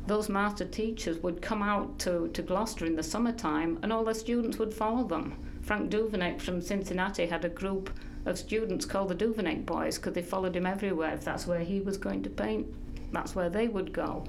Those 0.06 0.28
master 0.28 0.66
teachers 0.66 1.18
would 1.22 1.40
come 1.40 1.62
out 1.62 1.98
to, 2.00 2.28
to 2.28 2.42
Gloucester 2.42 2.84
in 2.84 2.94
the 2.94 3.02
summertime 3.02 3.78
and 3.82 3.90
all 3.90 4.04
the 4.04 4.14
students 4.14 4.58
would 4.58 4.74
follow 4.74 5.02
them. 5.04 5.34
Frank 5.62 5.90
Duveneck 5.90 6.42
from 6.42 6.60
Cincinnati 6.60 7.24
had 7.24 7.44
a 7.44 7.48
group 7.48 7.90
of 8.26 8.38
students 8.38 8.84
called 8.84 9.08
the 9.08 9.14
Duveneck 9.14 9.64
Boys 9.64 9.96
because 9.96 10.12
they 10.12 10.22
followed 10.22 10.56
him 10.56 10.66
everywhere. 10.66 11.14
If 11.14 11.24
that's 11.24 11.46
where 11.46 11.60
he 11.60 11.80
was 11.80 11.96
going 11.96 12.22
to 12.24 12.30
paint, 12.30 12.66
that's 13.12 13.34
where 13.34 13.48
they 13.48 13.66
would 13.66 13.92
go. 13.94 14.24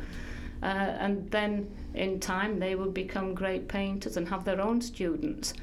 Uh, 0.64 0.66
and 0.66 1.30
then 1.32 1.70
in 1.94 2.20
time 2.20 2.60
they 2.60 2.76
would 2.76 2.94
become 2.94 3.34
great 3.34 3.68
painters 3.68 4.18
and 4.18 4.28
have 4.30 4.46
their 4.46 4.62
own 4.62 4.82
students. 4.82 5.54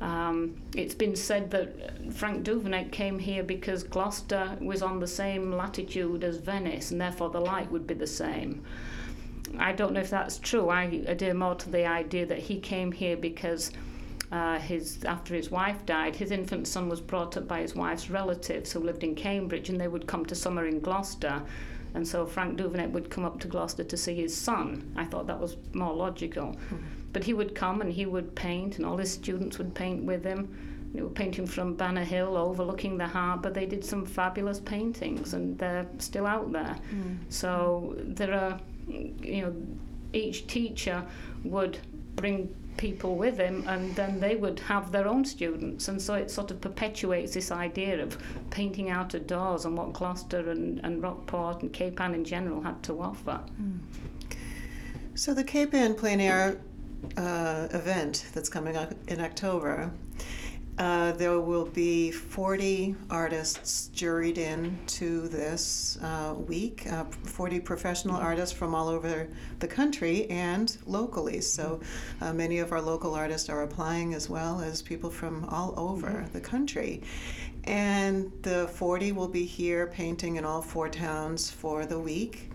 Um, 0.00 0.56
it's 0.74 0.94
been 0.94 1.16
said 1.16 1.50
that 1.52 2.12
Frank 2.12 2.44
Duveneck 2.44 2.90
came 2.90 3.18
here 3.18 3.42
because 3.42 3.84
Gloucester 3.84 4.56
was 4.60 4.82
on 4.82 5.00
the 5.00 5.06
same 5.06 5.52
latitude 5.52 6.24
as 6.24 6.36
Venice, 6.36 6.90
and 6.90 7.00
therefore 7.00 7.30
the 7.30 7.40
light 7.40 7.70
would 7.70 7.86
be 7.86 7.94
the 7.94 8.06
same. 8.06 8.62
I 9.58 9.72
don't 9.72 9.92
know 9.92 10.00
if 10.00 10.10
that's 10.10 10.38
true. 10.38 10.68
I 10.68 10.84
adhere 11.06 11.34
more 11.34 11.54
to 11.54 11.70
the 11.70 11.86
idea 11.86 12.26
that 12.26 12.38
he 12.38 12.58
came 12.58 12.90
here 12.92 13.16
because 13.16 13.70
uh, 14.32 14.58
his 14.58 15.04
after 15.04 15.34
his 15.34 15.50
wife 15.50 15.86
died, 15.86 16.16
his 16.16 16.32
infant 16.32 16.66
son 16.66 16.88
was 16.88 17.00
brought 17.00 17.36
up 17.36 17.46
by 17.46 17.60
his 17.60 17.74
wife's 17.76 18.10
relatives 18.10 18.72
who 18.72 18.80
lived 18.80 19.04
in 19.04 19.14
Cambridge, 19.14 19.68
and 19.68 19.80
they 19.80 19.88
would 19.88 20.06
come 20.06 20.26
to 20.26 20.34
summer 20.34 20.66
in 20.66 20.80
Gloucester. 20.80 21.42
And 21.94 22.06
so 22.06 22.26
Frank 22.26 22.58
Duveneck 22.58 22.90
would 22.90 23.08
come 23.08 23.24
up 23.24 23.38
to 23.40 23.48
Gloucester 23.48 23.84
to 23.84 23.96
see 23.96 24.14
his 24.16 24.36
son. 24.36 24.92
I 24.96 25.04
thought 25.04 25.26
that 25.28 25.38
was 25.38 25.56
more 25.72 25.94
logical. 25.94 26.48
Mm-hmm. 26.48 26.76
But 27.12 27.24
he 27.24 27.32
would 27.32 27.54
come 27.54 27.80
and 27.80 27.92
he 27.92 28.04
would 28.06 28.34
paint, 28.34 28.76
and 28.76 28.84
all 28.84 28.96
his 28.96 29.12
students 29.12 29.58
would 29.58 29.74
paint 29.74 30.04
with 30.04 30.24
him. 30.24 30.90
They 30.92 31.02
were 31.02 31.08
painting 31.08 31.46
from 31.46 31.74
Banner 31.74 32.04
Hill 32.04 32.36
overlooking 32.36 32.98
the 32.98 33.06
harbour. 33.06 33.50
They 33.50 33.66
did 33.66 33.84
some 33.84 34.06
fabulous 34.06 34.60
paintings, 34.60 35.34
and 35.34 35.58
they're 35.58 35.86
still 35.98 36.26
out 36.26 36.52
there. 36.52 36.76
Mm. 36.92 37.18
So 37.28 37.94
there 37.98 38.32
are, 38.32 38.60
you 38.88 39.42
know, 39.42 39.54
each 40.12 40.46
teacher 40.46 41.04
would 41.44 41.78
bring 42.16 42.54
people 42.76 43.16
with 43.16 43.38
him 43.38 43.64
and 43.66 43.94
then 43.94 44.20
they 44.20 44.36
would 44.36 44.58
have 44.60 44.90
their 44.90 45.06
own 45.06 45.24
students 45.24 45.88
and 45.88 46.00
so 46.00 46.14
it 46.14 46.30
sort 46.30 46.50
of 46.50 46.60
perpetuates 46.60 47.34
this 47.34 47.50
idea 47.50 48.02
of 48.02 48.18
painting 48.50 48.90
out 48.90 49.14
of 49.14 49.26
doors 49.26 49.64
and 49.64 49.76
what 49.76 49.92
Gloucester 49.92 50.50
and, 50.50 50.80
and 50.84 51.02
Rockport 51.02 51.62
and 51.62 51.72
Cape 51.72 52.00
Ann 52.00 52.14
in 52.14 52.24
general 52.24 52.60
had 52.60 52.82
to 52.84 53.00
offer. 53.00 53.40
Mm. 53.60 53.78
So 55.14 55.32
the 55.32 55.44
Cape 55.44 55.74
Ann 55.74 55.94
Plein 55.94 56.20
Air 56.20 56.60
uh, 57.16 57.68
event 57.70 58.26
that's 58.34 58.48
coming 58.48 58.76
up 58.76 58.92
in 59.08 59.20
October 59.20 59.90
uh, 60.78 61.12
there 61.12 61.38
will 61.38 61.66
be 61.66 62.10
40 62.10 62.96
artists 63.08 63.90
juried 63.94 64.38
in 64.38 64.76
to 64.86 65.28
this 65.28 65.98
uh, 66.02 66.34
week, 66.36 66.90
uh, 66.90 67.04
40 67.04 67.60
professional 67.60 68.16
artists 68.16 68.56
from 68.56 68.74
all 68.74 68.88
over 68.88 69.28
the 69.60 69.68
country 69.68 70.28
and 70.30 70.76
locally. 70.86 71.40
So 71.40 71.80
uh, 72.20 72.32
many 72.32 72.58
of 72.58 72.72
our 72.72 72.82
local 72.82 73.14
artists 73.14 73.48
are 73.48 73.62
applying 73.62 74.14
as 74.14 74.28
well 74.28 74.60
as 74.60 74.82
people 74.82 75.10
from 75.10 75.44
all 75.44 75.74
over 75.76 76.08
mm-hmm. 76.08 76.32
the 76.32 76.40
country. 76.40 77.02
And 77.64 78.32
the 78.42 78.68
40 78.68 79.12
will 79.12 79.28
be 79.28 79.44
here 79.44 79.86
painting 79.86 80.36
in 80.36 80.44
all 80.44 80.60
four 80.60 80.88
towns 80.88 81.50
for 81.50 81.86
the 81.86 81.98
week 81.98 82.50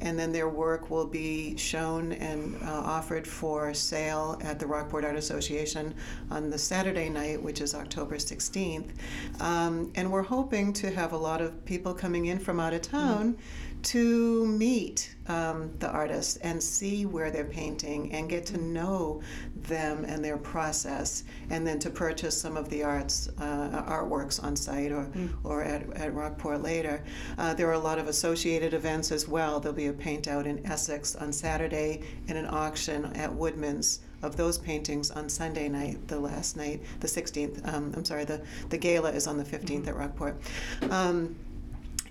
and 0.00 0.18
then 0.18 0.32
their 0.32 0.48
work 0.48 0.90
will 0.90 1.06
be 1.06 1.56
shown 1.56 2.12
and 2.12 2.56
uh, 2.62 2.66
offered 2.66 3.26
for 3.26 3.72
sale 3.74 4.38
at 4.42 4.58
the 4.58 4.66
Rockport 4.66 5.04
Art 5.04 5.16
Association 5.16 5.94
on 6.30 6.50
the 6.50 6.58
Saturday 6.58 7.08
night, 7.08 7.42
which 7.42 7.60
is 7.60 7.74
October 7.74 8.16
16th. 8.16 8.90
Um, 9.40 9.92
and 9.94 10.10
we're 10.10 10.22
hoping 10.22 10.72
to 10.74 10.90
have 10.90 11.12
a 11.12 11.16
lot 11.16 11.40
of 11.40 11.64
people 11.64 11.94
coming 11.94 12.26
in 12.26 12.38
from 12.38 12.60
out 12.60 12.74
of 12.74 12.82
town. 12.82 13.34
Mm-hmm 13.34 13.73
to 13.84 14.46
meet 14.46 15.14
um, 15.26 15.70
the 15.78 15.88
artists 15.88 16.36
and 16.38 16.62
see 16.62 17.06
where 17.06 17.30
they're 17.30 17.44
painting 17.44 18.12
and 18.12 18.28
get 18.28 18.44
to 18.46 18.58
know 18.58 19.22
them 19.54 20.04
and 20.04 20.24
their 20.24 20.36
process, 20.36 21.24
and 21.50 21.66
then 21.66 21.78
to 21.78 21.90
purchase 21.90 22.38
some 22.38 22.56
of 22.56 22.68
the 22.68 22.82
arts 22.82 23.28
uh, 23.38 23.84
artworks 23.88 24.42
on 24.42 24.56
site 24.56 24.92
or, 24.92 25.08
or 25.42 25.62
at, 25.62 25.90
at 25.96 26.14
Rockport 26.14 26.62
later. 26.62 27.02
Uh, 27.38 27.54
there 27.54 27.68
are 27.68 27.74
a 27.74 27.78
lot 27.78 27.98
of 27.98 28.08
associated 28.08 28.74
events 28.74 29.10
as 29.12 29.26
well. 29.26 29.60
There'll 29.60 29.76
be 29.76 29.86
a 29.86 29.92
paint 29.92 30.28
out 30.28 30.46
in 30.46 30.64
Essex 30.66 31.16
on 31.16 31.32
Saturday 31.32 32.02
and 32.28 32.36
an 32.36 32.46
auction 32.46 33.06
at 33.14 33.32
Woodman's 33.32 34.00
of 34.24 34.36
those 34.36 34.58
paintings 34.58 35.10
on 35.10 35.28
Sunday 35.28 35.68
night, 35.68 36.08
the 36.08 36.18
last 36.18 36.56
night, 36.56 36.82
the 37.00 37.06
16th. 37.06 37.66
Um, 37.72 37.92
I'm 37.94 38.04
sorry, 38.04 38.24
the, 38.24 38.40
the 38.70 38.78
gala 38.78 39.10
is 39.10 39.26
on 39.26 39.36
the 39.36 39.44
15th 39.44 39.86
at 39.86 39.94
Rockport. 39.94 40.40
Um, 40.90 41.36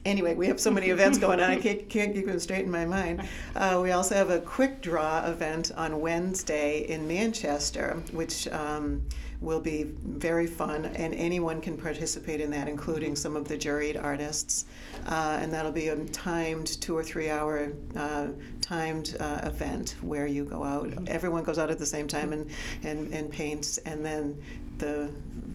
anyway, 0.05 0.35
we 0.35 0.47
have 0.47 0.59
so 0.59 0.71
many 0.71 0.87
events 0.87 1.17
going 1.17 1.39
on, 1.39 1.51
I 1.51 1.59
can't, 1.59 1.87
can't 1.89 2.13
keep 2.13 2.25
them 2.25 2.39
straight 2.39 2.65
in 2.65 2.71
my 2.71 2.85
mind. 2.85 3.23
Uh, 3.55 3.79
we 3.81 3.91
also 3.91 4.15
have 4.15 4.29
a 4.29 4.39
quick 4.39 4.81
draw 4.81 5.25
event 5.25 5.71
on 5.75 5.99
Wednesday 6.01 6.81
in 6.89 7.07
Manchester, 7.07 8.01
which 8.11 8.47
um, 8.49 9.03
will 9.41 9.59
be 9.59 9.83
very 9.83 10.47
fun, 10.47 10.85
and 10.85 11.13
anyone 11.13 11.59
can 11.59 11.77
participate 11.77 12.39
in 12.39 12.49
that, 12.51 12.67
including 12.67 13.15
some 13.15 13.35
of 13.35 13.47
the 13.47 13.57
juried 13.57 14.01
artists. 14.01 14.65
Uh, 15.05 15.37
and 15.41 15.51
that'll 15.51 15.71
be 15.71 15.89
a 15.89 16.05
timed 16.05 16.81
two 16.81 16.95
or 16.95 17.03
three 17.03 17.29
hour 17.29 17.71
uh, 17.95 18.27
timed 18.61 19.17
uh, 19.19 19.41
event 19.43 19.95
where 20.01 20.27
you 20.27 20.45
go 20.45 20.63
out. 20.63 20.91
Everyone 21.07 21.43
goes 21.43 21.59
out 21.59 21.69
at 21.69 21.77
the 21.77 21.85
same 21.85 22.07
time 22.07 22.31
and, 22.31 22.49
and, 22.83 23.13
and 23.13 23.29
paints, 23.29 23.77
and 23.79 24.05
then 24.05 24.41
the 24.77 25.09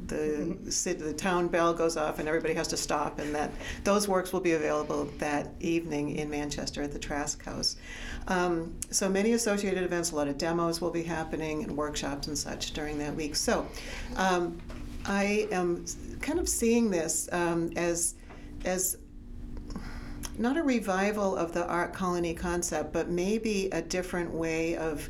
the 0.08 0.70
city, 0.70 1.00
the 1.00 1.12
town 1.12 1.48
bell 1.48 1.72
goes 1.72 1.96
off 1.96 2.18
and 2.18 2.28
everybody 2.28 2.54
has 2.54 2.68
to 2.68 2.76
stop 2.76 3.18
and 3.18 3.34
that 3.34 3.50
those 3.84 4.08
works 4.08 4.32
will 4.32 4.40
be 4.40 4.52
available 4.52 5.04
that 5.18 5.52
evening 5.60 6.16
in 6.16 6.28
Manchester 6.28 6.82
at 6.82 6.92
the 6.92 6.98
Trask 6.98 7.42
House. 7.44 7.76
Um, 8.26 8.74
so 8.90 9.08
many 9.08 9.32
associated 9.32 9.84
events, 9.84 10.10
a 10.10 10.16
lot 10.16 10.28
of 10.28 10.38
demos 10.38 10.80
will 10.80 10.90
be 10.90 11.02
happening 11.02 11.62
and 11.62 11.76
workshops 11.76 12.26
and 12.26 12.36
such 12.36 12.72
during 12.72 12.98
that 12.98 13.14
week. 13.14 13.36
So 13.36 13.66
um, 14.16 14.58
I 15.04 15.48
am 15.50 15.84
kind 16.20 16.38
of 16.38 16.48
seeing 16.48 16.90
this 16.90 17.28
um, 17.32 17.70
as 17.76 18.14
as 18.64 18.98
not 20.36 20.56
a 20.56 20.62
revival 20.62 21.36
of 21.36 21.52
the 21.52 21.66
art 21.66 21.92
colony 21.92 22.34
concept, 22.34 22.92
but 22.92 23.08
maybe 23.08 23.68
a 23.72 23.82
different 23.82 24.30
way 24.32 24.76
of 24.76 25.08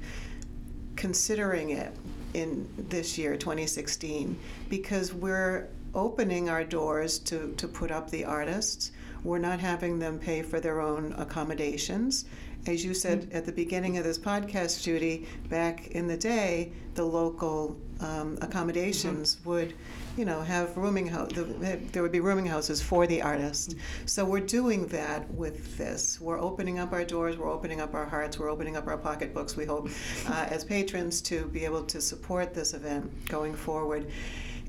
considering 0.97 1.71
it 1.71 1.95
in 2.39 2.69
this 2.89 3.19
year, 3.19 3.37
2016, 3.37 4.39
because 4.69 5.13
we're 5.13 5.69
opening 5.95 6.49
our 6.49 6.65
doors 6.65 7.19
to, 7.19 7.55
to 7.57 7.69
put 7.69 7.91
up 7.91 8.11
the 8.11 8.25
artists. 8.25 8.93
We're 9.25 9.39
not 9.39 9.61
having 9.61 9.99
them 9.99 10.19
pay 10.19 10.43
for 10.43 10.61
their 10.61 10.81
own 10.81 11.15
accommodations. 11.19 12.25
As 12.67 12.85
you 12.85 12.93
said 12.93 13.29
at 13.33 13.47
the 13.47 13.53
beginning 13.53 13.97
of 13.97 14.05
this 14.05 14.19
podcast, 14.19 14.83
Judy, 14.83 15.27
back 15.49 15.89
in 15.89 16.07
the 16.07 16.17
day, 16.17 16.73
the 16.95 17.05
local 17.05 17.77
um, 18.01 18.37
accommodations 18.43 19.39
would, 19.45 19.73
you 20.17 20.25
know, 20.25 20.43
have 20.43 20.77
rooming 20.77 21.07
house. 21.07 21.31
There 21.33 22.03
would 22.03 22.13
be 22.13 22.21
rooming 22.21 22.47
houses 22.47 22.83
for 22.83 23.07
the 23.07 23.23
artists. 23.23 23.75
So 24.07 24.25
we're 24.25 24.41
doing 24.41 24.87
that 24.89 25.33
with 25.33 25.79
this. 25.79 26.21
We're 26.21 26.41
opening 26.41 26.79
up 26.79 26.93
our 26.93 27.05
doors. 27.05 27.39
We're 27.39 27.51
opening 27.51 27.81
up 27.81 27.95
our 27.95 28.07
hearts. 28.07 28.39
We're 28.39 28.51
opening 28.51 28.77
up 28.77 28.87
our 28.87 28.99
pocketbooks. 28.99 29.57
We 29.57 29.65
hope, 29.65 29.89
uh, 30.29 30.47
as 30.51 30.65
patrons, 30.65 31.21
to 31.23 31.47
be 31.47 31.65
able 31.65 31.85
to 31.85 32.01
support 32.01 32.55
this 32.55 32.75
event 32.75 33.11
going 33.29 33.55
forward. 33.55 34.11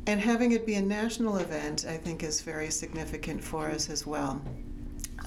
And 0.10 0.20
having 0.20 0.54
it 0.54 0.66
be 0.66 0.74
a 0.74 0.82
national 0.82 1.38
event, 1.38 1.86
I 1.88 1.96
think, 1.96 2.24
is 2.24 2.42
very 2.42 2.72
significant 2.72 3.44
for 3.44 3.68
us 3.70 3.92
as 3.92 4.08
well. 4.08 4.42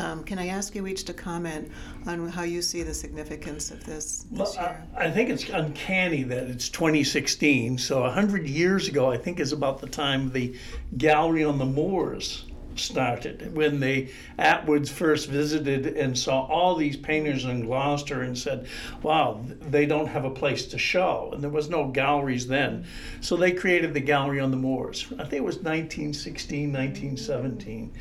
Um, 0.01 0.25
can 0.25 0.41
I 0.41 0.49
ask 0.49 0.75
you 0.75 0.89
each 0.89 1.05
to 1.05 1.15
comment 1.15 1.71
on 2.05 2.29
how 2.29 2.43
you 2.43 2.61
see 2.63 2.83
the 2.83 2.93
significance 2.93 3.71
of 3.71 3.85
this 3.85 4.27
this 4.33 4.57
Well, 4.57 4.67
year? 4.67 4.85
I, 4.97 5.05
I 5.05 5.11
think 5.13 5.31
it's 5.31 5.49
uncanny 5.49 6.25
that 6.25 6.49
it's 6.51 6.69
2016. 6.69 7.79
So 7.79 8.01
100 8.01 8.49
years 8.49 8.89
ago, 8.89 9.09
I 9.09 9.19
think 9.19 9.39
is 9.39 9.53
about 9.53 9.81
the 9.81 9.87
time 9.87 10.33
the 10.33 10.57
Gallery 10.97 11.45
on 11.45 11.59
the 11.59 11.65
Moors 11.65 12.47
started, 12.77 13.55
when 13.55 13.81
the 13.81 14.09
Atwoods 14.39 14.89
first 14.89 15.29
visited 15.29 15.87
and 15.87 16.19
saw 16.19 16.47
all 16.47 16.75
these 16.75 16.97
painters 16.97 17.45
in 17.45 17.67
Gloucester 17.67 18.23
and 18.23 18.37
said, 18.37 18.67
wow, 19.03 19.41
they 19.61 19.87
don't 19.87 20.07
have 20.07 20.25
a 20.25 20.31
place 20.31 20.67
to 20.67 20.79
show. 20.79 21.31
And 21.33 21.43
there 21.43 21.51
was 21.51 21.69
no 21.69 21.89
galleries 21.89 22.47
then. 22.47 22.85
So 23.21 23.37
they 23.37 23.53
created 23.53 23.95
the 23.95 24.01
Gallery 24.01 24.41
on 24.41 24.51
the 24.51 24.57
Moors. 24.57 25.07
I 25.13 25.25
think 25.25 25.35
it 25.35 25.45
was 25.45 25.57
1916, 25.57 26.73
1917 26.73 27.93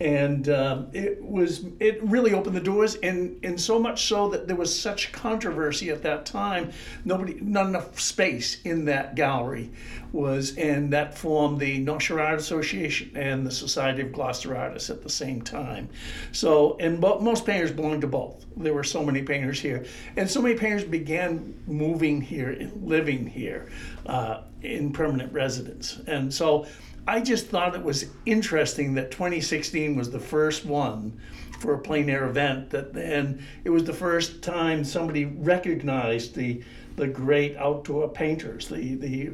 and 0.00 0.48
um, 0.48 0.88
it 0.92 1.22
was 1.22 1.66
it 1.78 2.02
really 2.02 2.34
opened 2.34 2.56
the 2.56 2.60
doors 2.60 2.96
and 2.96 3.38
and 3.44 3.60
so 3.60 3.78
much 3.78 4.06
so 4.06 4.28
that 4.28 4.48
there 4.48 4.56
was 4.56 4.76
such 4.76 5.12
controversy 5.12 5.90
at 5.90 6.02
that 6.02 6.26
time 6.26 6.72
nobody 7.04 7.34
not 7.40 7.66
enough 7.66 7.98
space 8.00 8.60
in 8.64 8.84
that 8.84 9.14
gallery 9.14 9.70
was 10.10 10.56
and 10.56 10.92
that 10.92 11.16
formed 11.16 11.60
the 11.60 11.78
North 11.78 12.02
Shore 12.02 12.20
Art 12.20 12.40
Association 12.40 13.10
and 13.14 13.46
the 13.46 13.50
Society 13.50 14.02
of 14.12 14.56
Artists 14.56 14.90
at 14.90 15.02
the 15.02 15.10
same 15.10 15.42
time. 15.42 15.88
So 16.32 16.76
and 16.80 17.00
bo- 17.00 17.20
most 17.20 17.46
painters 17.46 17.72
belonged 17.72 18.02
to 18.02 18.06
both. 18.06 18.44
There 18.56 18.74
were 18.74 18.84
so 18.84 19.04
many 19.04 19.22
painters 19.22 19.60
here. 19.60 19.84
And 20.16 20.30
so 20.30 20.40
many 20.40 20.54
painters 20.54 20.84
began 20.84 21.54
moving 21.66 22.20
here 22.20 22.50
and 22.50 22.86
living 22.86 23.26
here 23.26 23.70
uh, 24.06 24.42
in 24.62 24.92
permanent 24.92 25.32
residence. 25.32 26.00
And 26.06 26.32
so 26.32 26.66
I 27.06 27.20
just 27.20 27.48
thought 27.48 27.74
it 27.74 27.82
was 27.82 28.06
interesting 28.24 28.94
that 28.94 29.10
2016 29.10 29.96
was 29.96 30.10
the 30.10 30.20
first 30.20 30.64
one 30.64 31.20
for 31.60 31.74
a 31.74 31.78
plein 31.78 32.10
air 32.10 32.26
event 32.26 32.70
that 32.70 32.94
and 32.94 33.42
it 33.64 33.70
was 33.70 33.84
the 33.84 33.92
first 33.92 34.42
time 34.42 34.84
somebody 34.84 35.24
recognized 35.24 36.34
the 36.34 36.62
the 36.96 37.06
great 37.06 37.56
outdoor 37.56 38.08
painters 38.08 38.68
the 38.68 38.94
the 38.96 39.32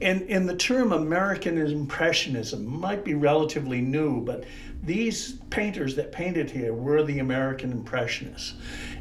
and 0.00 0.22
and 0.28 0.48
the 0.48 0.56
term 0.56 0.92
American 0.92 1.58
impressionism 1.58 2.64
might 2.64 3.04
be 3.04 3.14
relatively 3.14 3.80
new 3.80 4.20
but 4.20 4.44
these 4.84 5.34
painters 5.50 5.94
that 5.94 6.10
painted 6.10 6.50
here 6.50 6.74
were 6.74 7.02
the 7.02 7.18
American 7.18 7.72
impressionists 7.72 8.54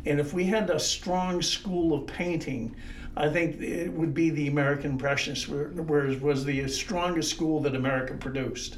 and 0.05 0.19
if 0.19 0.33
we 0.33 0.43
had 0.45 0.69
a 0.69 0.79
strong 0.79 1.41
school 1.41 1.93
of 1.93 2.07
painting 2.07 2.75
I 3.15 3.27
think 3.27 3.61
it 3.61 3.91
would 3.91 4.13
be 4.13 4.29
the 4.29 4.47
American 4.47 4.91
Impressionists, 4.91 5.47
whereas 5.47 6.21
was 6.21 6.45
the 6.45 6.67
strongest 6.69 7.29
school 7.29 7.59
that 7.61 7.75
America 7.75 8.13
produced. 8.13 8.77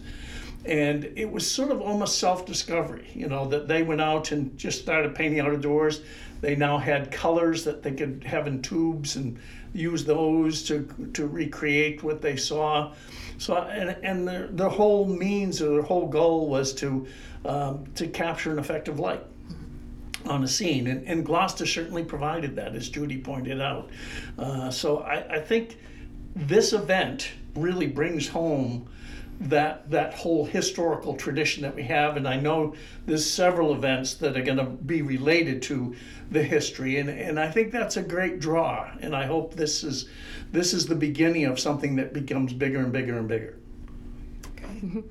And 0.66 1.12
it 1.16 1.30
was 1.30 1.50
sort 1.50 1.72
of 1.72 1.82
almost 1.82 2.20
self 2.20 2.46
discovery, 2.46 3.08
you 3.14 3.28
know, 3.28 3.46
that 3.48 3.68
they 3.68 3.84
went 3.84 4.02
out 4.02 4.32
and 4.32 4.58
just 4.58 4.82
started 4.82 5.14
painting 5.14 5.40
out 5.40 5.54
of 5.54 5.62
doors. 5.62 6.02
They 6.42 6.56
now 6.56 6.78
had 6.78 7.12
colors 7.12 7.64
that 7.66 7.84
they 7.84 7.92
could 7.92 8.24
have 8.26 8.48
in 8.48 8.62
tubes 8.62 9.16
and 9.16 9.40
use 9.74 10.06
those 10.06 10.64
to, 10.64 10.88
to 11.14 11.28
recreate 11.28 12.04
what 12.04 12.22
they 12.22 12.36
saw. 12.36 12.94
So, 13.38 13.58
and, 13.58 13.96
and 14.04 14.28
the, 14.28 14.50
the 14.52 14.70
whole 14.70 15.06
means 15.06 15.62
or 15.62 15.78
the 15.78 15.84
whole 15.84 16.08
goal 16.08 16.48
was 16.48 16.74
to, 16.76 17.08
um, 17.46 17.86
to 17.96 18.08
capture 18.08 18.52
an 18.52 18.60
effective 18.60 19.00
light 19.00 19.24
on 20.26 20.44
a 20.44 20.48
scene, 20.48 20.88
and, 20.88 21.06
and 21.08 21.26
Gloucester 21.26 21.66
certainly 21.66 22.04
provided 22.04 22.56
that, 22.56 22.76
as 22.76 22.90
Judy 22.90 23.18
pointed 23.18 23.62
out. 23.62 23.90
Uh, 24.38 24.72
so 24.72 25.00
I, 25.00 25.36
I 25.36 25.40
think 25.40 25.78
this 26.36 26.74
event 26.74 27.30
really 27.56 27.88
brings 27.88 28.28
home 28.28 28.88
that 29.50 29.90
that 29.90 30.14
whole 30.14 30.46
historical 30.46 31.16
tradition 31.16 31.64
that 31.64 31.76
we 31.76 31.84
have, 31.84 32.18
and 32.18 32.28
I 32.28 32.38
know 32.40 32.76
there's 33.06 33.30
several 33.30 33.74
events 33.74 34.16
that 34.16 34.38
are 34.38 34.42
going 34.42 34.58
to 34.58 34.66
be 34.66 35.02
related 35.02 35.62
to 35.64 35.96
the 36.32 36.44
history, 36.44 36.98
and, 36.98 37.10
and 37.10 37.40
I 37.40 37.50
think 37.52 37.72
that's 37.72 37.98
a 37.98 38.02
great 38.02 38.40
draw, 38.40 38.90
and 39.02 39.16
I 39.16 39.26
hope 39.26 39.56
this 39.56 39.84
is 39.84 40.10
this 40.52 40.74
is 40.74 40.86
the 40.86 40.96
beginning 40.96 41.46
of 41.46 41.60
something 41.60 41.96
that 41.98 42.14
becomes 42.14 42.54
bigger 42.54 42.80
and 42.80 42.92
bigger 42.92 43.18
and 43.18 43.28
bigger. 43.28 43.58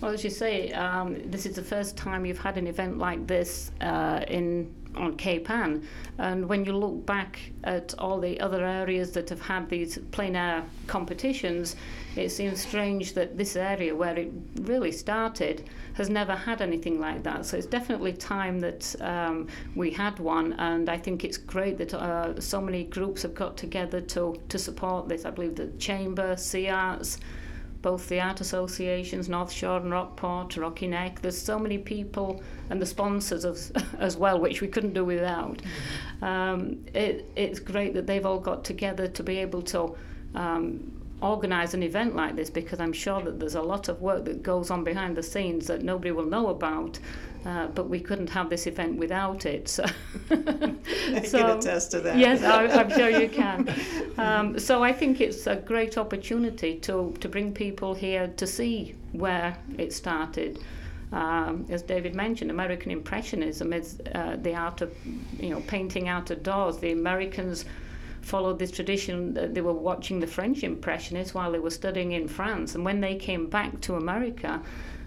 Well, 0.00 0.12
as 0.12 0.24
you 0.24 0.30
say, 0.30 0.72
um, 0.72 1.30
this 1.30 1.44
is 1.44 1.56
the 1.56 1.62
first 1.62 1.94
time 1.94 2.24
you've 2.24 2.38
had 2.38 2.56
an 2.56 2.66
event 2.66 2.96
like 2.96 3.26
this 3.26 3.70
uh, 3.82 4.24
in 4.28 4.74
on 4.96 5.16
Cape 5.16 5.48
Ann, 5.48 5.86
and 6.18 6.48
when 6.48 6.64
you 6.64 6.72
look 6.76 7.06
back 7.06 7.38
at 7.62 7.94
all 7.98 8.18
the 8.18 8.40
other 8.40 8.64
areas 8.64 9.12
that 9.12 9.28
have 9.28 9.40
had 9.40 9.70
these 9.70 9.98
plein 10.10 10.34
air 10.34 10.64
competitions, 10.88 11.76
it 12.16 12.30
seems 12.30 12.60
strange 12.60 13.12
that 13.12 13.38
this 13.38 13.54
area 13.54 13.94
where 13.94 14.18
it 14.18 14.32
really 14.62 14.90
started 14.90 15.68
has 15.94 16.10
never 16.10 16.34
had 16.34 16.60
anything 16.60 16.98
like 16.98 17.22
that. 17.22 17.46
So 17.46 17.56
it's 17.56 17.68
definitely 17.68 18.14
time 18.14 18.58
that 18.60 19.00
um, 19.00 19.46
we 19.76 19.92
had 19.92 20.18
one, 20.18 20.54
and 20.54 20.88
I 20.88 20.98
think 20.98 21.24
it's 21.24 21.36
great 21.36 21.78
that 21.78 21.94
uh, 21.94 22.40
so 22.40 22.60
many 22.60 22.82
groups 22.82 23.22
have 23.22 23.34
got 23.34 23.56
together 23.56 24.00
to 24.00 24.40
to 24.48 24.58
support 24.58 25.08
this. 25.08 25.24
I 25.24 25.30
believe 25.30 25.54
the 25.54 25.68
Chamber, 25.78 26.34
SeArts 26.34 27.18
both 27.82 28.08
the 28.08 28.20
art 28.20 28.40
associations, 28.40 29.28
North 29.28 29.50
Shore 29.50 29.78
and 29.78 29.90
Rockport, 29.90 30.56
Rocky 30.56 30.86
Neck. 30.86 31.20
There's 31.20 31.40
so 31.40 31.58
many 31.58 31.78
people 31.78 32.42
and 32.68 32.80
the 32.80 32.86
sponsors 32.86 33.44
of, 33.44 33.58
as 33.98 34.16
well, 34.16 34.38
which 34.38 34.60
we 34.60 34.68
couldn't 34.68 34.94
do 34.94 35.04
without. 35.04 35.62
Um, 36.22 36.84
it, 36.94 37.30
it's 37.36 37.58
great 37.58 37.94
that 37.94 38.06
they've 38.06 38.26
all 38.26 38.40
got 38.40 38.64
together 38.64 39.08
to 39.08 39.22
be 39.22 39.38
able 39.38 39.62
to 39.62 39.96
um, 40.34 40.92
organise 41.22 41.74
an 41.74 41.82
event 41.82 42.16
like 42.16 42.36
this 42.36 42.50
because 42.50 42.80
I'm 42.80 42.92
sure 42.92 43.22
that 43.22 43.38
there's 43.38 43.54
a 43.54 43.62
lot 43.62 43.88
of 43.88 44.00
work 44.00 44.24
that 44.24 44.42
goes 44.42 44.70
on 44.70 44.84
behind 44.84 45.16
the 45.16 45.22
scenes 45.22 45.66
that 45.66 45.82
nobody 45.82 46.10
will 46.10 46.26
know 46.26 46.48
about 46.48 46.98
Uh, 47.44 47.68
but 47.68 47.88
we 47.88 47.98
couldn't 47.98 48.28
have 48.28 48.50
this 48.50 48.66
event 48.66 48.98
without 48.98 49.46
it. 49.46 49.66
So, 49.66 49.84
I 50.30 50.36
can 51.20 51.50
attest 51.58 51.90
to 51.92 52.00
that. 52.00 52.18
Yes, 52.18 52.42
I, 52.42 52.66
I'm 52.66 52.90
sure 52.90 53.08
you 53.08 53.28
can. 53.42 53.74
Um, 54.18 54.58
so 54.58 54.84
I 54.84 54.92
think 54.92 55.22
it's 55.22 55.46
a 55.46 55.56
great 55.56 55.96
opportunity 55.96 56.76
to, 56.80 57.14
to 57.18 57.28
bring 57.28 57.52
people 57.54 57.94
here 57.94 58.28
to 58.36 58.46
see 58.46 58.94
where 59.12 59.56
it 59.78 59.94
started. 59.94 60.62
Um, 61.12 61.66
as 61.70 61.82
David 61.82 62.14
mentioned, 62.14 62.50
American 62.50 62.90
Impressionism 62.90 63.72
is 63.72 64.00
uh, 64.14 64.36
the 64.36 64.54
art 64.54 64.80
of, 64.82 64.94
you 65.38 65.50
know, 65.50 65.60
painting 65.62 66.08
out 66.08 66.30
of 66.30 66.42
doors. 66.42 66.78
The 66.78 66.92
Americans 66.92 67.64
followed 68.22 68.58
this 68.58 68.70
tradition. 68.70 69.52
They 69.52 69.60
were 69.60 69.72
watching 69.72 70.20
the 70.20 70.26
French 70.26 70.62
Impressionists 70.62 71.34
while 71.34 71.50
they 71.50 71.58
were 71.58 71.70
studying 71.70 72.12
in 72.12 72.28
France, 72.28 72.74
and 72.74 72.84
when 72.84 73.00
they 73.00 73.16
came 73.16 73.48
back 73.48 73.80
to 73.82 73.96
America, 73.96 74.62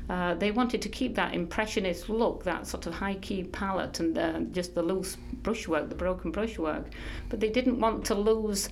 uh, 0.10 0.34
they 0.36 0.52
wanted 0.52 0.82
to 0.82 0.90
keep 0.90 1.16
that 1.16 1.34
impressionist 1.34 2.10
look, 2.10 2.44
that 2.44 2.68
sort 2.68 2.86
of 2.88 2.94
high 2.94 3.16
key 3.16 3.44
palette, 3.44 4.00
and 4.00 4.18
uh, 4.18 4.40
just 4.52 4.76
the 4.76 4.82
loose 4.82 5.18
brushwork, 5.44 5.90
the 5.90 5.96
broken 5.96 6.32
brushwork. 6.32 6.88
But 7.30 7.40
they 7.40 7.50
didn't 7.50 7.80
want 7.80 8.06
to 8.06 8.16
lose 8.16 8.70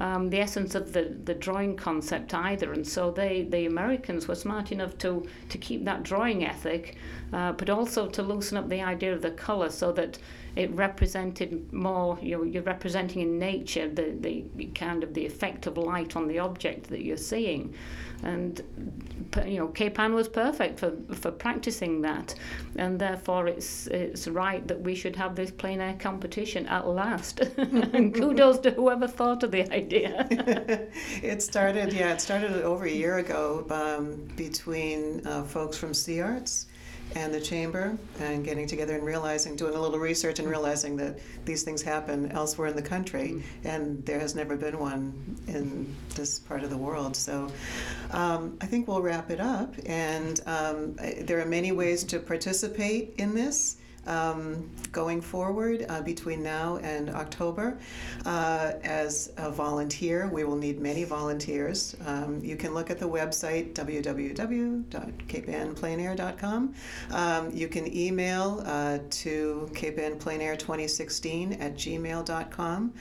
um, 0.00 0.28
the 0.30 0.40
essence 0.40 0.74
of 0.74 0.92
the, 0.92 1.16
the 1.24 1.34
drawing 1.34 1.76
concept 1.76 2.34
either. 2.34 2.72
And 2.72 2.86
so 2.86 3.10
they, 3.10 3.42
the 3.42 3.66
Americans 3.66 4.26
were 4.28 4.34
smart 4.34 4.72
enough 4.72 4.98
to, 4.98 5.26
to 5.48 5.58
keep 5.58 5.84
that 5.84 6.02
drawing 6.02 6.44
ethic, 6.44 6.96
uh, 7.32 7.52
but 7.52 7.70
also 7.70 8.08
to 8.08 8.22
loosen 8.22 8.58
up 8.58 8.68
the 8.68 8.82
idea 8.82 9.12
of 9.12 9.22
the 9.22 9.30
colour 9.30 9.70
so 9.70 9.92
that 9.92 10.18
it 10.56 10.70
represented 10.72 11.72
more, 11.72 12.18
you 12.22 12.36
know, 12.36 12.44
you're 12.44 12.62
representing 12.62 13.22
in 13.22 13.38
nature 13.38 13.88
the, 13.88 14.14
the 14.20 14.66
kind 14.74 15.02
of 15.02 15.14
the 15.14 15.26
effect 15.26 15.66
of 15.66 15.76
light 15.76 16.14
on 16.16 16.28
the 16.28 16.38
object 16.38 16.88
that 16.90 17.02
you're 17.02 17.16
seeing. 17.16 17.74
And, 18.22 18.62
you 19.44 19.58
know, 19.58 19.68
Cape 19.68 19.98
Ann 19.98 20.14
was 20.14 20.28
perfect 20.28 20.78
for, 20.78 20.94
for 21.12 21.30
practicing 21.30 22.00
that. 22.02 22.34
And 22.76 22.98
therefore 22.98 23.48
it's, 23.48 23.88
it's 23.88 24.28
right 24.28 24.66
that 24.68 24.80
we 24.80 24.94
should 24.94 25.16
have 25.16 25.34
this 25.34 25.50
plein 25.50 25.80
air 25.80 25.96
competition 25.98 26.66
at 26.68 26.86
last. 26.86 27.40
and 27.58 28.14
kudos 28.14 28.60
to 28.60 28.70
whoever 28.70 29.08
thought 29.08 29.42
of 29.42 29.50
the 29.50 29.70
idea. 29.72 30.26
it 31.22 31.42
started, 31.42 31.92
yeah, 31.92 32.12
it 32.12 32.20
started 32.20 32.52
over 32.62 32.84
a 32.84 32.90
year 32.90 33.18
ago 33.18 33.66
um, 33.70 34.28
between 34.36 35.26
uh, 35.26 35.42
folks 35.42 35.76
from 35.76 35.92
SeArts 35.92 36.66
and 37.14 37.32
the 37.32 37.40
chamber 37.40 37.96
and 38.20 38.44
getting 38.44 38.66
together 38.66 38.94
and 38.94 39.04
realizing, 39.04 39.56
doing 39.56 39.74
a 39.74 39.80
little 39.80 39.98
research 39.98 40.38
and 40.38 40.48
realizing 40.48 40.96
that 40.96 41.18
these 41.44 41.62
things 41.62 41.82
happen 41.82 42.30
elsewhere 42.32 42.68
in 42.68 42.76
the 42.76 42.82
country, 42.82 43.42
and 43.64 44.04
there 44.04 44.18
has 44.18 44.34
never 44.34 44.56
been 44.56 44.78
one 44.78 45.36
in 45.46 45.94
this 46.14 46.38
part 46.38 46.64
of 46.64 46.70
the 46.70 46.76
world. 46.76 47.16
So 47.16 47.50
um, 48.10 48.56
I 48.60 48.66
think 48.66 48.88
we'll 48.88 49.02
wrap 49.02 49.30
it 49.30 49.40
up. 49.40 49.74
And 49.86 50.40
um, 50.46 50.94
there 51.20 51.40
are 51.40 51.46
many 51.46 51.72
ways 51.72 52.04
to 52.04 52.18
participate 52.18 53.14
in 53.18 53.34
this 53.34 53.76
um, 54.06 54.70
going 54.92 55.20
forward 55.20 55.84
uh, 55.88 56.00
between 56.02 56.40
now 56.42 56.76
and 56.78 57.10
October. 57.10 57.78
Uh, 58.24 58.72
as 58.82 59.32
a 59.36 59.50
volunteer, 59.50 60.28
we 60.28 60.44
will 60.44 60.56
need 60.56 60.80
many 60.80 61.04
volunteers. 61.04 61.94
Um, 62.06 62.40
you 62.42 62.56
can 62.56 62.72
look 62.74 62.90
at 62.90 62.98
the 62.98 63.08
website 63.08 63.74
www.capeannpleinair.com. 63.74 66.74
Um, 67.10 67.50
you 67.52 67.68
can 67.68 67.94
email 67.96 68.62
uh, 68.66 68.98
to 69.10 69.68
capeannpleinair2016 69.72 71.60
at 71.60 71.74
gmail.com. 71.74 72.92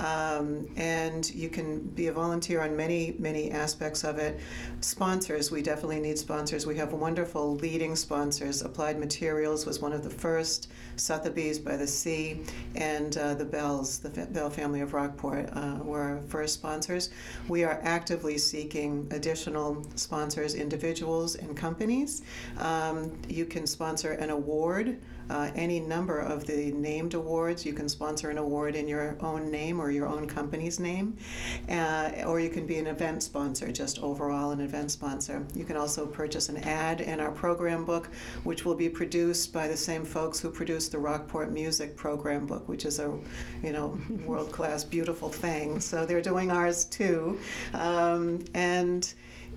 Um, 0.00 0.68
and 0.76 1.34
you 1.34 1.48
can 1.48 1.80
be 1.80 2.06
a 2.08 2.12
volunteer 2.12 2.60
on 2.62 2.76
many, 2.76 3.14
many 3.18 3.50
aspects 3.50 4.04
of 4.04 4.18
it. 4.18 4.38
Sponsors, 4.80 5.50
we 5.50 5.62
definitely 5.62 6.00
need 6.00 6.18
sponsors. 6.18 6.66
We 6.66 6.76
have 6.76 6.92
wonderful 6.92 7.54
leading 7.56 7.96
sponsors. 7.96 8.60
Applied 8.62 8.98
Materials 8.98 9.64
was 9.66 9.80
one 9.80 9.92
of 9.92 10.04
the 10.04 10.10
first. 10.10 10.47
Sotheby's 10.96 11.58
by 11.58 11.76
the 11.76 11.86
Sea, 11.86 12.42
and 12.74 13.16
uh, 13.16 13.34
the 13.34 13.44
Bells, 13.44 13.98
the 13.98 14.08
Bell 14.26 14.50
family 14.50 14.80
of 14.80 14.92
Rockport, 14.92 15.48
uh, 15.52 15.78
were 15.82 16.00
our 16.00 16.20
first 16.22 16.54
sponsors. 16.54 17.10
We 17.48 17.64
are 17.64 17.80
actively 17.82 18.38
seeking 18.38 19.06
additional 19.10 19.86
sponsors, 19.94 20.54
individuals, 20.54 21.36
and 21.36 21.56
companies. 21.56 22.22
Um, 22.58 23.16
you 23.28 23.44
can 23.44 23.66
sponsor 23.66 24.12
an 24.12 24.30
award 24.30 24.98
uh, 25.30 25.50
any 25.54 25.80
number 25.80 26.18
of 26.18 26.46
the 26.46 26.72
named 26.72 27.14
awards. 27.14 27.64
You 27.64 27.72
can 27.72 27.88
sponsor 27.88 28.30
an 28.30 28.38
award 28.38 28.74
in 28.74 28.88
your 28.88 29.16
own 29.20 29.50
name 29.50 29.80
or 29.80 29.90
your 29.90 30.06
own 30.06 30.26
company's 30.26 30.78
name, 30.78 31.16
uh, 31.68 32.10
or 32.26 32.40
you 32.40 32.50
can 32.50 32.66
be 32.66 32.78
an 32.78 32.86
event 32.86 33.22
sponsor, 33.22 33.70
just 33.72 34.02
overall 34.02 34.50
an 34.50 34.60
event 34.60 34.90
sponsor. 34.90 35.46
You 35.54 35.64
can 35.64 35.76
also 35.76 36.06
purchase 36.06 36.48
an 36.48 36.58
ad 36.58 37.00
in 37.00 37.20
our 37.20 37.30
program 37.30 37.84
book, 37.84 38.08
which 38.44 38.64
will 38.64 38.74
be 38.74 38.88
produced 38.88 39.52
by 39.52 39.68
the 39.68 39.76
same 39.76 40.04
folks 40.04 40.40
who 40.40 40.50
produced 40.50 40.92
the 40.92 40.98
Rockport 40.98 41.50
Music 41.52 41.96
Program 41.96 42.46
book, 42.46 42.68
which 42.68 42.84
is 42.84 42.98
a, 42.98 43.18
you 43.62 43.72
know, 43.72 43.98
world-class, 44.26 44.84
beautiful 44.84 45.28
thing. 45.28 45.80
So 45.80 46.06
they're 46.06 46.22
doing 46.22 46.50
ours 46.50 46.84
too, 46.84 47.38
um, 47.74 48.44
and. 48.54 49.12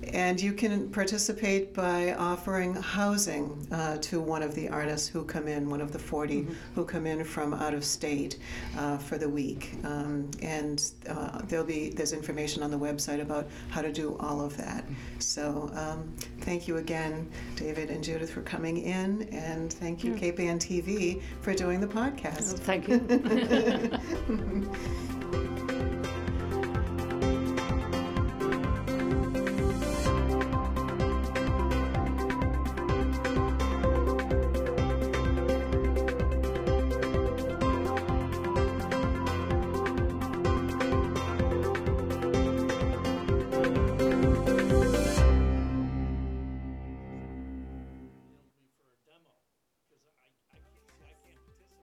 And 0.08 0.42
you 0.42 0.54
can 0.54 0.90
participate 0.90 1.74
by 1.74 2.14
offering 2.14 2.74
housing 2.74 3.68
uh, 3.72 3.98
to 3.98 4.20
one 4.20 4.42
of 4.42 4.56
the 4.56 4.70
artists 4.70 5.08
who 5.08 5.24
come 5.24 5.48
in, 5.48 5.70
one 5.70 5.82
of 5.82 5.92
the 5.92 6.00
40 6.00 6.42
mm-hmm. 6.42 6.54
who 6.76 6.86
come 6.86 7.06
in 7.06 7.24
from 7.24 7.54
out 7.54 7.74
of 7.74 7.86
state 7.86 8.38
uh, 8.78 8.98
for 8.98 9.18
the 9.18 9.30
week. 9.30 9.76
Um, 9.84 10.30
and 10.42 10.84
uh, 11.08 11.42
there'll 11.44 11.66
be 11.66 11.90
there's 11.90 12.14
information 12.14 12.64
on 12.64 12.72
the 12.72 12.80
website 12.80 13.22
about 13.22 13.48
how 13.70 13.82
to 13.82 13.92
do 13.92 14.18
all 14.20 14.42
of 14.42 14.58
that. 14.58 14.86
So 15.20 15.70
um, 15.74 16.14
thank 16.42 16.68
you 16.68 16.78
again, 16.78 17.30
David 17.56 17.90
and 17.90 18.04
Judith, 18.04 18.32
for 18.32 18.42
coming 18.42 18.78
in, 18.78 19.24
and 19.32 19.72
thank 19.72 20.04
you, 20.04 20.14
Ann 20.14 20.60
TV, 20.60 21.22
for 21.42 21.54
doing 21.54 21.80
the 21.80 21.88
podcast. 21.88 22.54
Well, 22.54 22.64
thank 22.64 22.88
you. 22.88 25.10